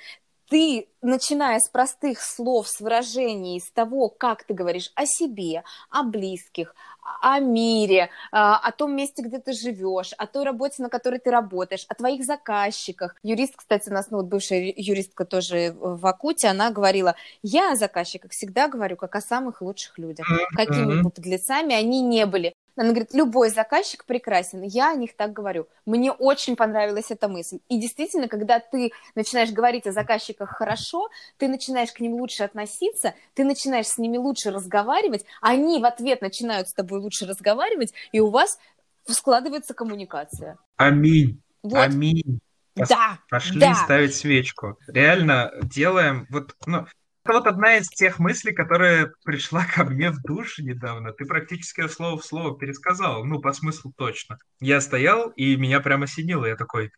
[0.52, 6.02] Ты, начиная с простых слов, с выражений, с того, как ты говоришь о себе, о
[6.02, 6.74] близких,
[7.22, 11.30] о мире, а, о том месте, где ты живешь, о той работе, на которой ты
[11.30, 13.16] работаешь, о твоих заказчиках.
[13.22, 17.76] Юрист, кстати, у нас, ну вот бывшая юристка тоже в Акуте, она говорила, я о
[17.76, 22.52] заказчиках всегда говорю, как о самых лучших людях, какими бы подлецами они не были.
[22.76, 24.62] Она говорит, любой заказчик прекрасен.
[24.62, 25.68] Я о них так говорю.
[25.84, 27.58] Мне очень понравилась эта мысль.
[27.68, 33.14] И действительно, когда ты начинаешь говорить о заказчиках хорошо, ты начинаешь к ним лучше относиться,
[33.34, 38.20] ты начинаешь с ними лучше разговаривать, они в ответ начинают с тобой лучше разговаривать, и
[38.20, 38.58] у вас
[39.06, 40.58] складывается коммуникация.
[40.76, 41.42] Аминь.
[41.62, 41.78] Вот.
[41.78, 42.40] Аминь.
[42.74, 43.74] Да, Пошли да.
[43.74, 44.78] ставить свечку.
[44.86, 46.86] Реально делаем вот, ну,
[47.24, 51.12] это вот одна из тех мыслей, которая пришла ко мне в душ недавно.
[51.12, 54.38] Ты практически слово в слово пересказал, ну, по смыслу точно.
[54.60, 56.46] Я стоял, и меня прямо осенило.
[56.46, 56.90] Я такой,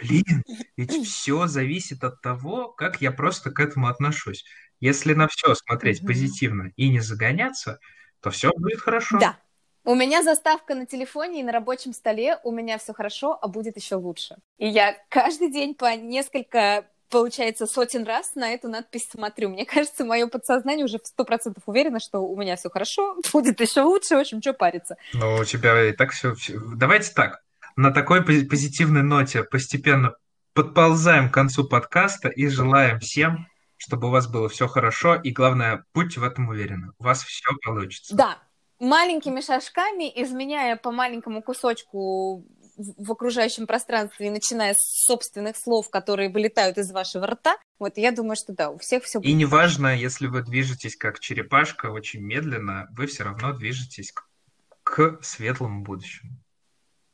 [0.00, 0.42] блин,
[0.76, 4.44] ведь все зависит от того, как я просто к этому отношусь.
[4.80, 6.06] Если на все смотреть Мгм.
[6.08, 7.78] позитивно и не загоняться,
[8.20, 9.18] то все будет хорошо.
[9.18, 9.38] Да.
[9.84, 13.76] У меня заставка на телефоне и на рабочем столе, у меня все хорошо, а будет
[13.76, 14.36] еще лучше.
[14.58, 19.50] И я каждый день по несколько, получается, сотен раз на эту надпись смотрю.
[19.50, 23.60] Мне кажется, мое подсознание уже в сто процентов уверено, что у меня все хорошо, будет
[23.60, 24.96] еще лучше, в общем, что париться.
[25.12, 26.34] Ну, у тебя и так все...
[26.76, 27.42] Давайте так,
[27.76, 30.14] на такой пози- позитивной ноте постепенно
[30.54, 33.46] подползаем к концу подкаста и желаем всем,
[33.76, 37.50] чтобы у вас было все хорошо, и главное, будьте в этом уверены, у вас все
[37.64, 38.14] получится.
[38.14, 38.38] Да,
[38.78, 42.44] маленькими шажками, изменяя по маленькому кусочку
[42.96, 48.12] в окружающем пространстве, и начиная с собственных слов, которые вылетают из вашего рта, вот я
[48.12, 52.88] думаю, что да, у всех все И неважно, если вы движетесь как черепашка очень медленно,
[52.92, 54.28] вы все равно движетесь к,
[54.82, 56.32] к светлому будущему.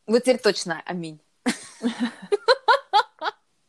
[0.07, 1.21] Вот теперь точно аминь.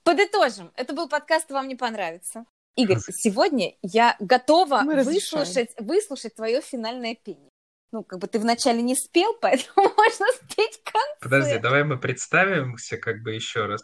[0.03, 0.71] Подытожим.
[0.75, 2.45] Это был подкаст «Вам не понравится».
[2.75, 7.49] Игорь, сегодня я готова выслушать, выслушать твое финальное пение.
[7.91, 11.17] Ну, как бы ты вначале не спел, поэтому можно спеть в конце.
[11.21, 13.83] Подожди, давай мы представимся как бы еще раз.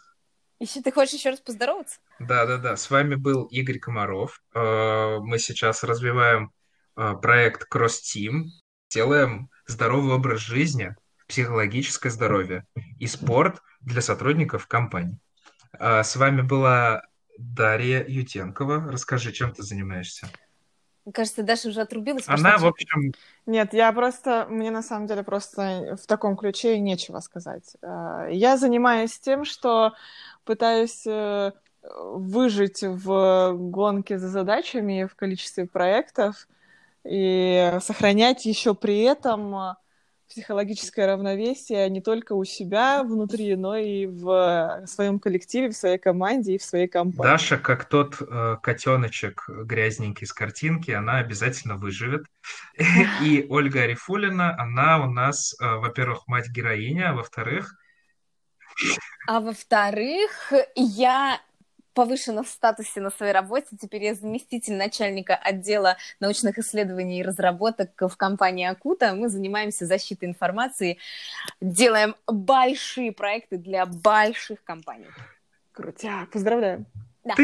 [0.60, 1.98] Еще ты хочешь еще раз поздороваться?
[2.20, 4.40] Да-да-да, с вами был Игорь Комаров.
[4.54, 6.52] Э, Мы сейчас развиваем
[6.96, 8.44] э, проект Cross Team,
[8.88, 10.94] делаем здоровый образ жизни,
[11.26, 12.64] психологическое здоровье
[12.98, 15.18] и спорт для сотрудников компании.
[15.78, 17.02] А С вами была
[17.36, 18.92] Дарья Ютенкова.
[18.92, 20.30] Расскажи, чем ты занимаешься?
[21.04, 22.24] Мне кажется, Даша уже отрубилась.
[22.28, 23.12] Она, в общем,
[23.44, 27.76] Нет, я просто, мне на самом деле просто в таком ключе нечего сказать.
[27.82, 29.92] Э, Я занимаюсь тем, что
[30.44, 31.52] пытаюсь э,
[31.82, 36.48] выжить в гонке за задачами в количестве проектов
[37.04, 39.74] и сохранять еще при этом э,
[40.34, 46.54] психологическое равновесие не только у себя внутри, но и в своем коллективе, в своей команде
[46.54, 47.30] и в своей компании.
[47.30, 52.24] Даша, как тот э, котеночек грязненький с картинки, она обязательно выживет.
[53.22, 57.76] И Ольга Арифулина, она у нас, э, во-первых, мать-героиня, а во-вторых,
[59.28, 61.40] А во-вторых, я
[61.94, 63.76] повышена в статусе на своей работе.
[63.80, 69.14] Теперь я заместитель начальника отдела научных исследований и разработок в компании Акута.
[69.14, 70.98] Мы занимаемся защитой информации,
[71.60, 75.06] делаем большие проекты для больших компаний.
[75.72, 76.84] Крутяк, поздравляю.
[77.24, 77.34] Да.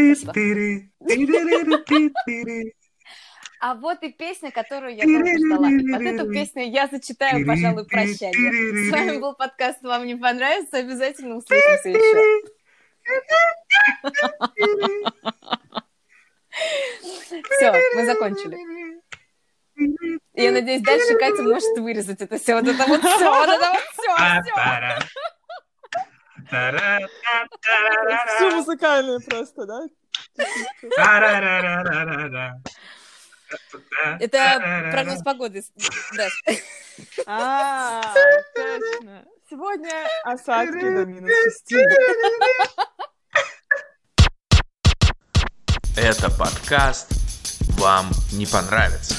[3.62, 5.70] А вот и песня, которую я долго ждала.
[5.70, 8.88] И под эту песню я зачитаю, пожалуй, прощание.
[8.88, 10.78] С вами был подкаст «Вам не понравится».
[10.78, 12.50] Обязательно услышимся еще.
[17.50, 18.56] Все, мы закончили.
[20.34, 22.54] Я надеюсь, дальше Катя может вырезать это все.
[22.54, 24.14] Вот это вот все, вот это вот все,
[28.38, 28.50] все.
[28.56, 29.86] Музыкальное просто, да?
[34.20, 35.62] Это прогноз погоды.
[36.16, 36.28] Да.
[37.26, 38.02] А,
[38.54, 39.24] точно.
[39.48, 39.90] Сегодня
[40.22, 41.74] осадки до минус 6.
[46.02, 47.08] Это подкаст
[47.76, 49.14] «Вам не понравится».